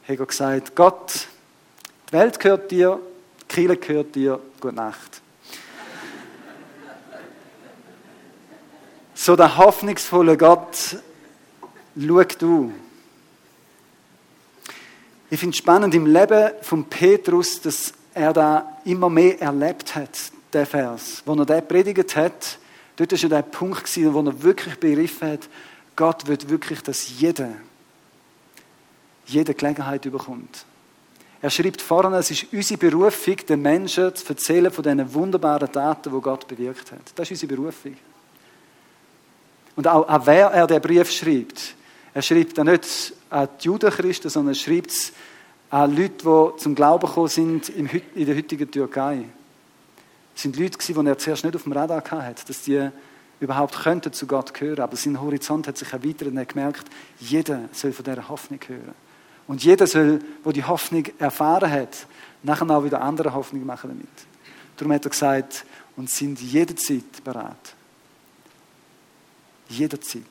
[0.07, 1.27] hat er gesagt, Gott,
[2.09, 3.01] die Welt gehört dir,
[3.41, 5.23] die Kirche gehört dir, gute Nacht.
[9.15, 10.97] so der hoffnungsvolle Gott,
[11.99, 12.73] schau du.
[15.31, 20.11] Ich finde es spannend im Leben von Petrus, dass er da immer mehr erlebt hat,
[20.57, 21.23] der Vers.
[21.25, 22.59] Wo er den predigt hat,
[22.97, 25.49] dort war ja der Punkt, wo er wirklich begriffen hat,
[25.95, 27.53] Gott will wirklich, dass jeder,
[29.27, 30.67] jede Gelegenheit überkommt.
[31.41, 36.13] Er schreibt vorne, es ist unsere Berufung, den Menschen zu erzählen von diesen wunderbaren Taten,
[36.13, 37.01] die Gott bewirkt hat.
[37.15, 37.97] Das ist unsere Berufung.
[39.77, 41.75] Und auch an wer er den Brief schreibt.
[42.15, 45.13] Er schreibt dann nicht an die Judenchristen, sondern er schreibt es
[45.69, 49.25] an Leute, die zum Glauben gekommen sind in der heutigen Türkei.
[50.37, 52.91] Es sind Leute, die er zuerst nicht auf dem Radar hatte, dass die
[53.41, 54.81] überhaupt könnten zu Gott gehören.
[54.81, 56.85] Aber sein Horizont hat sich erweitert und er hat gemerkt,
[57.19, 58.95] jeder soll von dieser Hoffnung hören.
[59.47, 62.07] Und jeder soll, wo die Hoffnung erfahren hat,
[62.43, 64.09] nachher auch wieder andere Hoffnung machen damit.
[64.77, 65.65] Darum hat er gesagt,
[65.97, 67.75] und sind jederzeit bereit.
[69.69, 70.23] Jederzeit.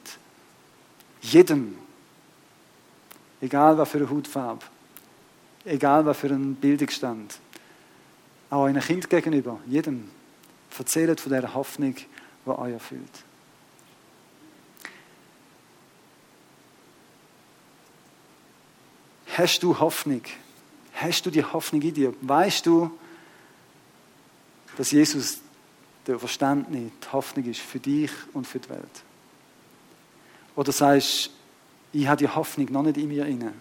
[1.22, 1.76] Jedem.
[3.42, 4.64] Egal was für eine Hautfarbe.
[5.66, 7.40] Egal was für einen Bildungsstand.
[8.50, 9.60] Auch einem Kind gegenüber.
[9.68, 10.10] Jedem.
[10.78, 13.24] Erzählt von dieser Hoffnung, die euch erfüllt.
[19.38, 20.22] Hast du Hoffnung?
[20.94, 22.14] Hast du die Hoffnung in dir?
[22.22, 22.92] Weißt du,
[24.78, 25.40] dass Jesus
[26.08, 29.04] der Verstandene die Hoffnung ist für dich und für die Welt?
[30.56, 31.32] Oder sagst
[31.96, 33.54] ich habe die Hoffnung noch nicht in mir inne.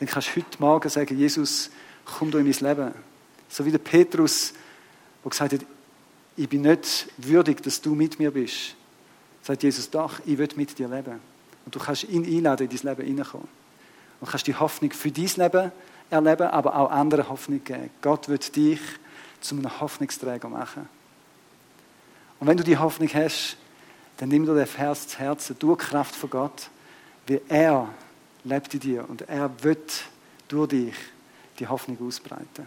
[0.00, 1.70] Dann kannst du heute Morgen sagen, Jesus,
[2.04, 2.92] komm du in mein Leben.
[3.52, 4.54] So wie der Petrus,
[5.22, 5.60] der gesagt hat,
[6.38, 8.74] ich bin nicht würdig, dass du mit mir bist.
[9.42, 11.20] Sagt Jesus, doch, ich will mit dir leben.
[11.66, 13.48] Und du kannst ihn einladen, in dein Leben hineinkommen.
[14.20, 15.72] Und kannst die Hoffnung für dein Leben
[16.08, 17.90] erleben, aber auch andere Hoffnung geben.
[18.00, 18.80] Gott wird dich
[19.42, 20.88] zu einem Hoffnungsträger machen.
[22.40, 23.58] Und wenn du die Hoffnung hast,
[24.16, 26.70] dann nimm dir den Vers zu Herzen, durch Kraft von Gott,
[27.26, 27.88] wie er
[28.44, 30.04] lebt in dir und er wird
[30.48, 30.94] durch dich
[31.58, 32.66] die Hoffnung ausbreiten.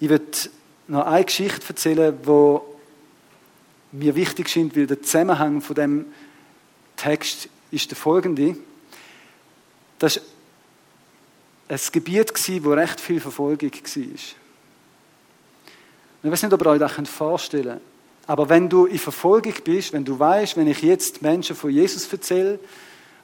[0.00, 0.20] Ich will
[0.88, 2.58] noch eine Geschichte erzählen, die
[3.92, 6.06] mir wichtig scheint, weil der Zusammenhang von dem
[6.96, 8.56] Text ist der folgende.
[9.98, 10.22] Das war
[11.68, 12.32] ein Gebiet,
[12.64, 13.78] wo recht viel Verfolgung war.
[16.22, 17.82] Ich weiß nicht, ob ihr euch das vorstellen könnt.
[18.26, 22.10] Aber wenn du in Verfolgung bist, wenn du weißt, wenn ich jetzt Menschen von Jesus
[22.10, 22.58] erzähle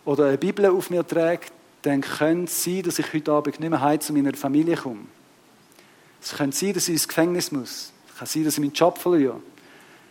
[0.04, 1.46] oder eine Bibel auf mir trage,
[1.82, 5.06] dann könnte es sein, dass ich heute Abend nicht mehr heim zu meiner Familie komme.
[6.22, 7.92] Es könnte sein, dass ich ins Gefängnis muss.
[8.08, 9.40] Es kann sein, dass ich meinen Job verliere.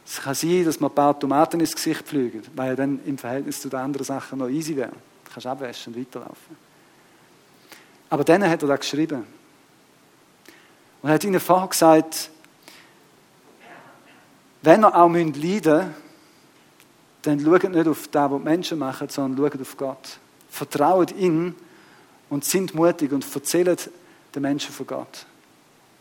[0.06, 3.62] Es kann sein, dass mir ein paar Tomaten ins Gesicht fliegen, weil dann im Verhältnis
[3.62, 4.90] zu den anderen Sachen noch easy wäre.
[4.90, 6.58] Du kannst abwaschen und weiterlaufen.
[8.10, 9.24] Aber dann hat er das geschrieben.
[11.02, 12.32] Und er hat ihnen vorher gesagt,
[14.62, 15.96] wenn ihr auch leiden müsst,
[17.22, 20.20] dann schaut nicht auf das, was die Menschen machen, sondern schaut auf Gott.
[20.50, 21.56] Vertraut ihn
[22.30, 23.90] und sind mutig und erzählt
[24.34, 25.26] den Menschen von Gott.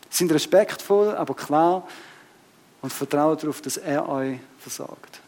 [0.09, 1.87] Sind respektvoll, aber klar
[2.81, 5.21] und vertraut darauf, dass er euch versorgt.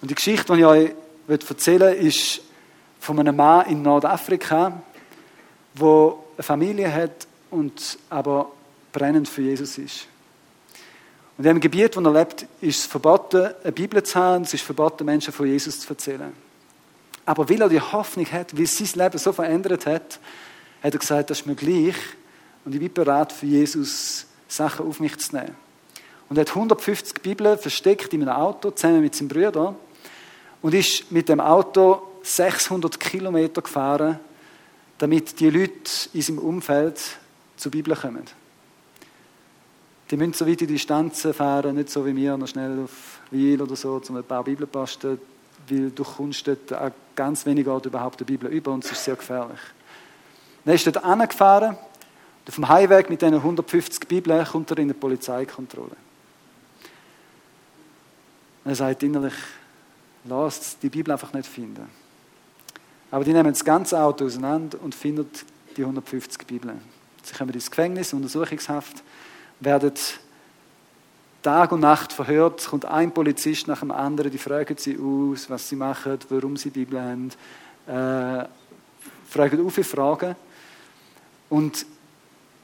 [0.00, 0.92] Und die Geschichte, die ich euch
[1.28, 2.40] erzählen will, ist
[3.00, 4.80] von einem Mann in Nordafrika,
[5.74, 8.50] der eine Familie hat und aber
[8.92, 10.06] brennend für Jesus ist.
[11.36, 14.54] Und in dem Gebiet, wo er lebt, ist es verboten, eine Bibel zu haben, es
[14.54, 16.32] ist verboten, Menschen von Jesus zu erzählen.
[17.26, 20.18] Aber weil er die Hoffnung hat, wie sein Leben so verändert hat,
[20.82, 21.96] hat er gesagt, das ist mir gleich
[22.66, 25.54] und ich bin bereit, für Jesus Sachen auf mich zu nehmen.
[26.28, 29.76] Und er hat 150 Bibeln versteckt in einem Auto, zusammen mit seinem Bruder,
[30.62, 34.18] und ist mit dem Auto 600 Kilometer gefahren,
[34.98, 37.00] damit die Leute in seinem Umfeld
[37.56, 38.24] zur Bibel kommen.
[40.10, 43.62] Die müssen so weit die Distanzen fahren, nicht so wie wir, noch schnell auf Wiel
[43.62, 45.20] oder so, um ein paar Bibelposten,
[45.68, 49.04] weil du kommst dort an ganz wenig Orten überhaupt die Bibel über und es ist
[49.04, 49.60] sehr gefährlich.
[50.64, 51.76] Dann ist dort angefahren
[52.46, 55.96] und auf dem Heimweg mit diesen 150 Bibeln kommt er in eine Polizeikontrolle.
[58.64, 59.34] Und er sagt innerlich,
[60.24, 61.88] lasst die Bibel einfach nicht finden.
[63.10, 65.28] Aber die nehmen das ganze Auto auseinander und finden
[65.76, 66.80] die 150 Bibeln.
[67.24, 69.02] Sie kommen ins Gefängnis, Untersuchungshaft
[69.58, 69.92] werden
[71.42, 72.60] Tag und Nacht verhört.
[72.60, 76.56] Es kommt ein Polizist nach dem anderen, die fragen sie aus, was sie machen, warum
[76.56, 77.30] sie Bibel haben,
[77.88, 78.46] äh,
[79.28, 80.36] fragen auf Fragen.
[81.48, 81.86] Und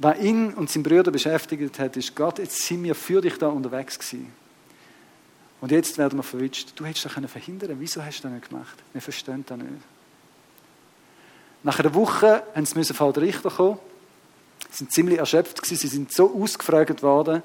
[0.03, 3.49] was ihn und seinen Brüder beschäftigt hat, ist, Gott, jetzt sind wir für dich da
[3.49, 4.33] unterwegs gewesen.
[5.61, 6.73] Und jetzt werden wir verwünscht.
[6.75, 7.81] Du hättest das verhindern können.
[7.81, 8.77] Wieso hast du das nicht gemacht?
[8.93, 9.71] Wir verstehen das nicht.
[11.63, 13.79] Nach einer Woche mussten sie vor den Richter kommen.
[14.71, 15.65] Sie sind ziemlich erschöpft.
[15.65, 17.43] Sie sind so ausgefragt worden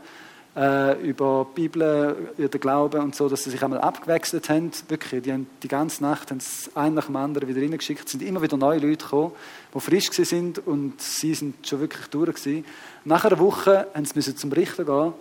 [0.58, 4.72] äh, über die Bibel, über den Glauben und so, dass sie sich einmal abgewechselt haben.
[4.90, 8.06] Wirklich, die haben die ganze Nacht haben sie einen nach dem anderen wieder reingeschickt.
[8.06, 9.34] Es sind immer wieder neue Leute gekommen,
[9.74, 12.66] die frisch sind und sie sind schon wirklich durch gewesen.
[13.06, 15.14] Nach einer Woche mussten sie zum Richter gehen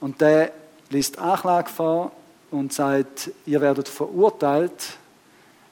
[0.00, 0.52] und der
[0.88, 2.12] liest Anklage vor
[2.50, 4.96] und sagt, ihr werdet verurteilt,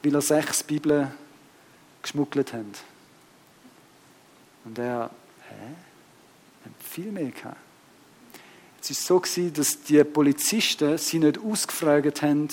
[0.03, 1.11] weil er sechs Bibeln
[2.03, 2.82] geschmuggelt habt.
[4.66, 5.09] Und er,
[5.49, 5.74] hä?
[6.64, 7.64] Hat viel mehr gehabt.
[8.91, 12.49] Es war so, dass die Polizisten sie nicht ausgefragt haben,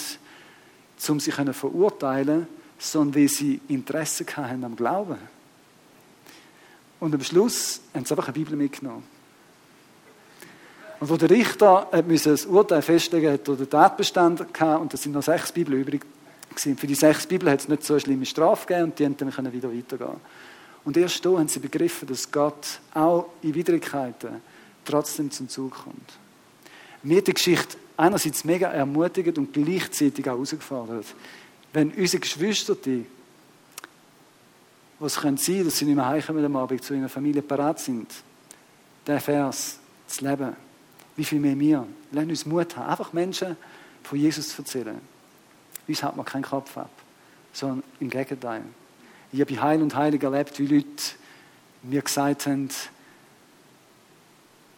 [1.09, 2.47] um sie zu verurteilen,
[2.79, 5.17] sondern weil sie Interesse hatten am Glauben.
[7.01, 9.03] Und am Schluss haben sie einfach eine Bibel mitgenommen.
[11.01, 15.11] Und wo der Richter das Urteil festlegen musste, hat er den Tatbestand und es sind
[15.11, 16.05] noch sechs Bibeln übrig
[16.49, 16.77] gewesen.
[16.77, 19.17] Für die sechs Bibeln hat es nicht so eine schlimme Strafe gegeben und die haben
[19.17, 20.21] dann wieder weitergehen
[20.85, 24.41] Und erst da haben sie begriffen, dass Gott auch in Widrigkeiten
[24.85, 26.20] trotzdem zum Zug kommt.
[27.03, 31.05] Mir die Geschichte einerseits mega ermutigend und gleichzeitig auch herausgefordert.
[31.73, 33.05] Wenn unsere Geschwister, die,
[34.99, 38.11] was können sein, dass sie nicht mehr heimkommen am Abend zu ihrer Familie parat sind,
[39.07, 40.55] der Vers, das Leben,
[41.15, 43.57] wie viel mehr wir, lassen uns Mut haben, einfach Menschen
[44.03, 44.99] von Jesus zu erzählen.
[45.87, 46.91] Uns hat man keinen Kopf ab,
[47.53, 48.63] sondern im Gegenteil.
[49.31, 51.03] Ich habe Heil und Heilig erlebt, wie Leute
[51.83, 52.69] mir gesagt haben,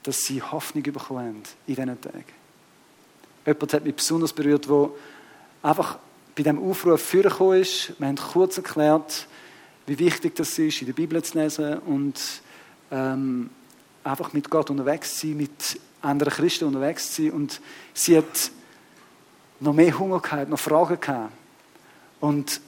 [0.04, 2.26] dass sie Hoffnung bekommen haben in diesen Tagen.
[3.45, 4.89] Jemand hat mich besonders berührt, der
[5.62, 5.97] einfach
[6.36, 7.93] bei diesem Aufruf vorgekommen ist.
[7.99, 9.28] Wir haben kurz erklärt,
[9.86, 12.20] wie wichtig das ist, in der Bibel zu lesen und
[12.91, 13.49] ähm,
[14.04, 17.32] einfach mit Gott unterwegs zu sein, mit anderen Christen unterwegs zu sein.
[17.32, 17.62] Und
[17.93, 18.51] sie hat
[19.60, 21.34] noch mehr Hunger gehabt, noch Fragen gehabt.
[22.20, 22.62] Und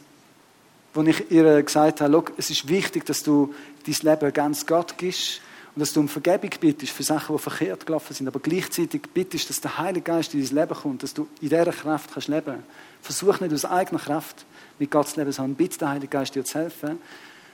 [0.93, 3.53] als ich ihr gesagt habe, es ist wichtig, dass du
[3.86, 5.41] dein Leben ganz Gott gibst,
[5.76, 9.49] und dass du um Vergebung bittest für Sachen, die verkehrt gelaufen sind, aber gleichzeitig bittest,
[9.49, 12.63] dass der Heilige Geist in dein Leben kommt, dass du in dieser Kraft kannst leben.
[13.01, 14.45] Versuch nicht aus eigener Kraft
[14.80, 16.97] mit Gott zu leben, sondern bitte den Heiligen Geist dir zu helfen.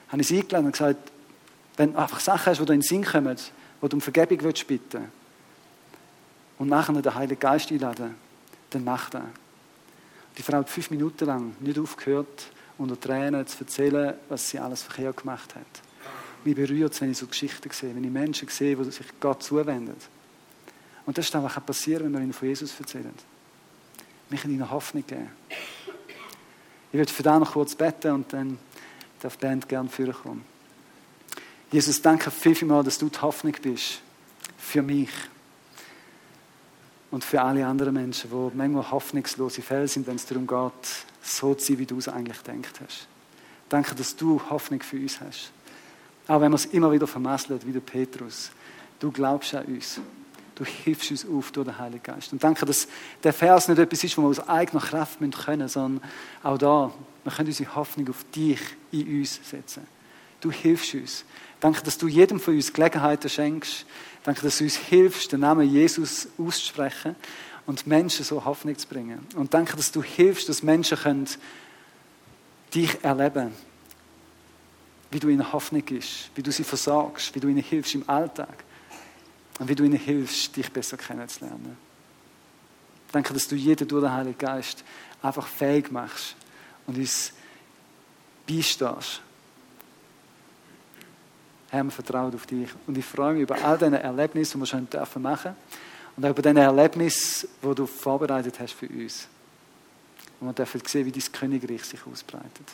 [0.09, 1.11] Habe ich sie eingeladen und gesagt,
[1.77, 3.37] wenn du einfach Sachen hast, die dir in den Sinn kommen,
[3.81, 5.11] wo du um Vergebung willst bitten
[6.59, 8.13] und nachher den Heiligen Geist einladen,
[8.69, 9.23] dann mach das.
[10.37, 14.83] Die Frau hat fünf Minuten lang nicht aufgehört, unter Tränen zu erzählen, was sie alles
[14.83, 15.90] verkehrt gemacht hat
[16.45, 19.43] mich berührt es, wenn ich so Geschichten sehe, wenn ich Menschen sehe, die sich Gott
[19.43, 19.95] zuwenden.
[21.05, 23.13] Und das ist dann, was passieren wenn wir ihnen von Jesus erzählen.
[24.29, 25.29] Wir können ihnen Hoffnung geben.
[26.91, 28.57] Ich werde für das noch kurz beten und dann
[29.21, 30.43] darf die Band gerne vorkommen.
[31.71, 34.01] Jesus, danke viel, viel mal, dass du die Hoffnung bist.
[34.57, 35.09] Für mich.
[37.11, 41.53] Und für alle anderen Menschen, die manchmal hoffnungslose Fälle sind, wenn es darum geht, so
[41.55, 43.07] zu sein, wie du es eigentlich gedacht hast.
[43.69, 45.51] Danke, dass du Hoffnung für uns hast.
[46.27, 48.51] Auch wenn wir es immer wieder vermasseln, wie der Petrus.
[48.99, 49.99] Du glaubst an uns.
[50.55, 52.33] Du hilfst uns auf durch den Heiligen Geist.
[52.33, 52.87] Und danke, dass
[53.23, 56.09] der Vers nicht etwas ist, wo wir aus eigener Kraft können können, sondern
[56.43, 56.93] auch da,
[57.23, 58.59] wir können unsere Hoffnung auf dich
[58.91, 59.87] in uns setzen.
[60.39, 61.25] Du hilfst uns.
[61.59, 63.85] Danke, dass du jedem von uns Gelegenheiten schenkst.
[64.23, 67.15] Danke, dass du uns hilfst, den Namen Jesus auszusprechen
[67.65, 69.25] und Menschen so Hoffnung zu bringen.
[69.35, 71.27] Und danke, dass du hilfst, dass Menschen können
[72.73, 73.70] dich erleben können
[75.11, 78.63] wie du ihnen Hoffnung gibst, wie du sie versorgst, wie du ihnen hilfst im Alltag
[79.59, 81.77] und wie du ihnen hilfst, dich besser kennenzulernen.
[83.11, 84.85] Danke, dass du jeden durch den Heiligen Geist
[85.21, 86.35] einfach fähig machst
[86.87, 87.33] und uns
[88.47, 89.21] beistehst.
[91.69, 92.69] Herr, wir vertrauen auf dich.
[92.87, 95.55] Und ich freue mich über all diese Erlebnisse, die wir schon machen dürfen.
[96.17, 99.27] Und auch über diese Erlebnisse, die du vorbereitet hast für uns.
[100.39, 102.67] Und wir dürfen sehen, wie dein Königreich sich ausbreitet.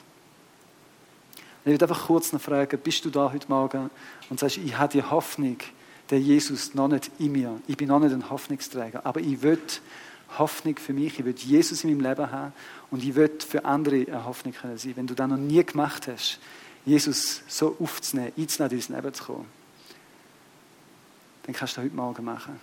[1.68, 3.90] Ich würde einfach kurz noch fragen, bist du da heute Morgen
[4.30, 5.58] und sagst, ich habe die Hoffnung,
[6.10, 7.60] der Jesus noch nicht in mir.
[7.68, 9.60] Ich bin noch nicht ein Hoffnungsträger, aber ich will
[10.38, 12.54] Hoffnung für mich, ich will Jesus in meinem Leben haben
[12.90, 14.94] und ich will für andere eine Hoffnung können sein.
[14.96, 16.40] Wenn du das noch nie gemacht hast,
[16.86, 19.46] Jesus so aufzunehmen, einzuladen, in dein Leben zu kommen,
[21.44, 22.62] dann kannst du das heute Morgen machen.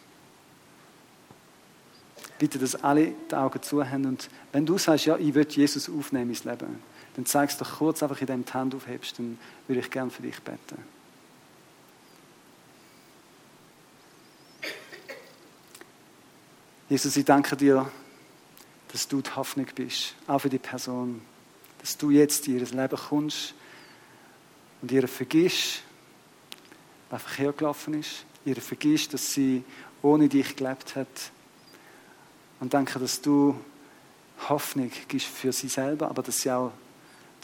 [2.39, 5.91] Bitte, dass alle die Augen zu haben und wenn du sagst, ja, ich will Jesus
[5.91, 9.19] aufnehmen in mein Leben, dann zeig es doch kurz einfach, in dem die Hand aufhebst,
[9.19, 10.79] dann würde ich gerne für dich beten.
[16.89, 17.91] Jesus, ich danke dir,
[18.89, 21.23] dass du die Hoffnung bist, auch für die Person,
[21.81, 23.55] dass du jetzt in ihr Leben kommst
[24.83, 25.83] und ihr vergisst,
[27.11, 29.65] was einfach hergelaufen ist, ihr vergisst, dass sie
[30.03, 31.33] ohne dich gelebt hat
[32.61, 33.59] und danke, dass du
[34.49, 36.73] Hoffnung gibst für sie selber, aber dass sie auch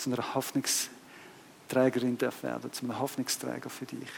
[0.03, 4.11] zu einer Hoffnungsträgerin werden, zu einem Hoffnungsträger für dich.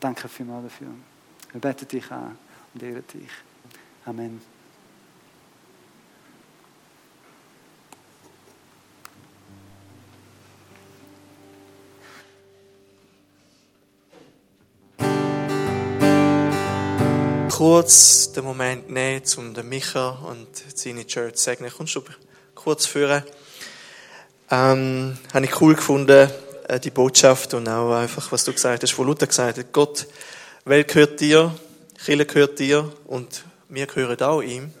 [0.00, 0.88] Danke vielmals dafür.
[1.52, 2.38] Wir beten dich an
[2.74, 3.30] und ehren dich.
[4.04, 4.40] Amen.
[17.62, 21.70] kurz den Moment nehmen, um Micha und seine Church zu segnen.
[21.70, 22.02] Kommst du
[22.56, 23.22] kurz führen?
[24.50, 26.30] Ähm, habe ich cool gefunden,
[26.68, 30.06] äh, die Botschaft und auch einfach, was du gesagt hast, wo Luther gesagt hat, Gott,
[30.64, 31.54] Welt gehört dir,
[32.04, 34.72] Kirche gehört dir und wir gehören auch ihm.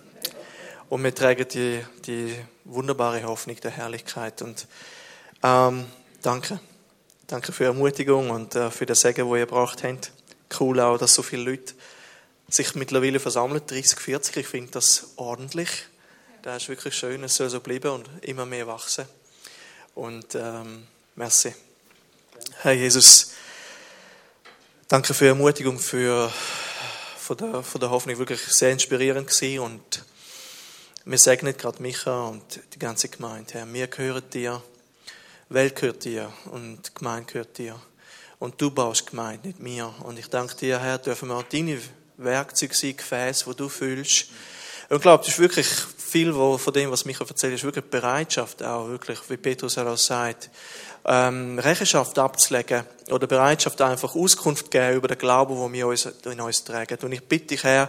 [0.88, 2.34] Und wir tragen die, die
[2.64, 4.42] wunderbare Hoffnung der Herrlichkeit.
[4.42, 4.66] Und
[5.42, 5.86] ähm,
[6.20, 6.60] danke.
[7.26, 10.12] Danke für die Ermutigung und äh, für das Segen, das ihr gebracht habt.
[10.60, 11.72] Cool auch, dass so viele Leute
[12.48, 14.36] sich mittlerweile versammeln, 30, 40.
[14.36, 15.70] Ich finde das ordentlich.
[16.42, 17.24] Das ist wirklich schön.
[17.24, 19.06] Es soll so bleiben und immer mehr wachsen.
[19.94, 20.86] Und ähm,
[21.16, 21.54] merci.
[22.62, 23.32] Herr Jesus,
[24.88, 26.32] danke für die Ermutigung, für
[27.18, 30.04] von der, von der Hoffnung wirklich sehr inspirierend gewesen und
[31.04, 33.54] wir segnen gerade Micha und die ganze Gemeinde.
[33.54, 34.62] Herr, wir gehören dir,
[35.50, 37.78] Welt gehört dir und Gemeinde gehört dir.
[38.38, 39.94] Und du baust Gemeinde, nicht mir.
[40.04, 41.80] Und ich danke dir, Herr, dürfen wir auch deine
[42.16, 44.28] Werkzeuge sein, Gefäße, wo du fühlst.
[44.88, 45.68] Und ich glaube, das ist wirklich
[46.12, 50.50] viel von dem, was Micha erzählt, ist wirklich Bereitschaft auch, wirklich, wie Petrus auch sagt,
[51.06, 55.94] ähm, Rechenschaft abzulegen oder Bereitschaft einfach Auskunft geben über den Glauben, wo wir
[56.30, 56.98] in uns tragen.
[57.02, 57.88] Und ich bitte dich, Herr,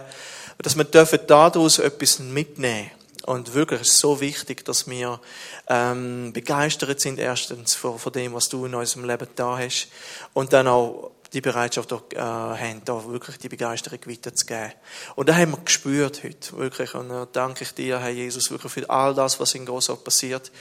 [0.58, 2.90] dass wir dürfen daraus etwas mitnehmen.
[3.26, 5.20] Und wirklich ist so wichtig, dass wir
[5.68, 9.88] ähm, begeistert sind erstens von, von dem, was du in unserem Leben da hast
[10.34, 14.72] und dann auch die Bereitschaft auch, äh, haben, da wirklich die Begeisterung weiterzugeben.
[15.16, 16.94] Und da haben wir gespürt heute, wirklich.
[16.94, 20.52] Und da danke ich dir, Herr Jesus, wirklich für all das, was in Großau passiert.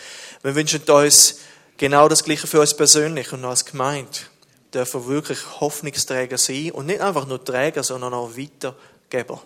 [0.41, 1.39] Wir wünschen uns
[1.77, 4.09] genau das Gleiche für uns persönlich und als Gemeinde.
[4.73, 9.41] Dürfen wirklich Hoffnungsträger sein und nicht einfach nur Träger, sondern auch Weitergeber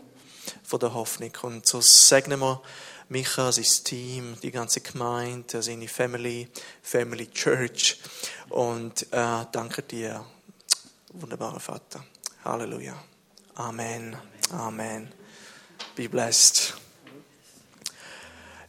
[0.64, 1.32] von der Hoffnung.
[1.42, 2.62] Und so segnen wir
[3.10, 6.48] Micha, sein Team, die ganze Gemeinde, seine Family,
[6.82, 8.00] Family Church.
[8.50, 10.26] Und äh, danke dir
[11.20, 12.04] Wunderbarer Vater.
[12.46, 12.94] Halleluja.
[13.56, 14.16] Amen.
[14.52, 15.12] Amen.
[15.96, 16.76] Be blessed.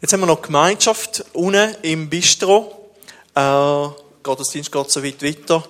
[0.00, 2.94] Jetzt haben wir noch Gemeinschaft unten im Bistro.
[3.34, 3.88] Äh,
[4.22, 5.62] Gottesdienst geht so weit weiter.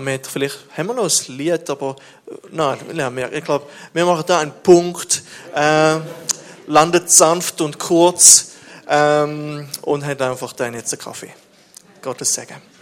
[0.00, 4.40] Wir vielleicht haben wir noch ein Lied, aber äh, nein, ich glaube, wir machen da
[4.40, 5.22] einen Punkt.
[5.54, 6.00] Äh,
[6.66, 8.52] landet sanft und kurz
[8.86, 11.32] ähm, und hat einfach dann jetzt einen Kaffee.
[12.02, 12.77] Gottes Segen.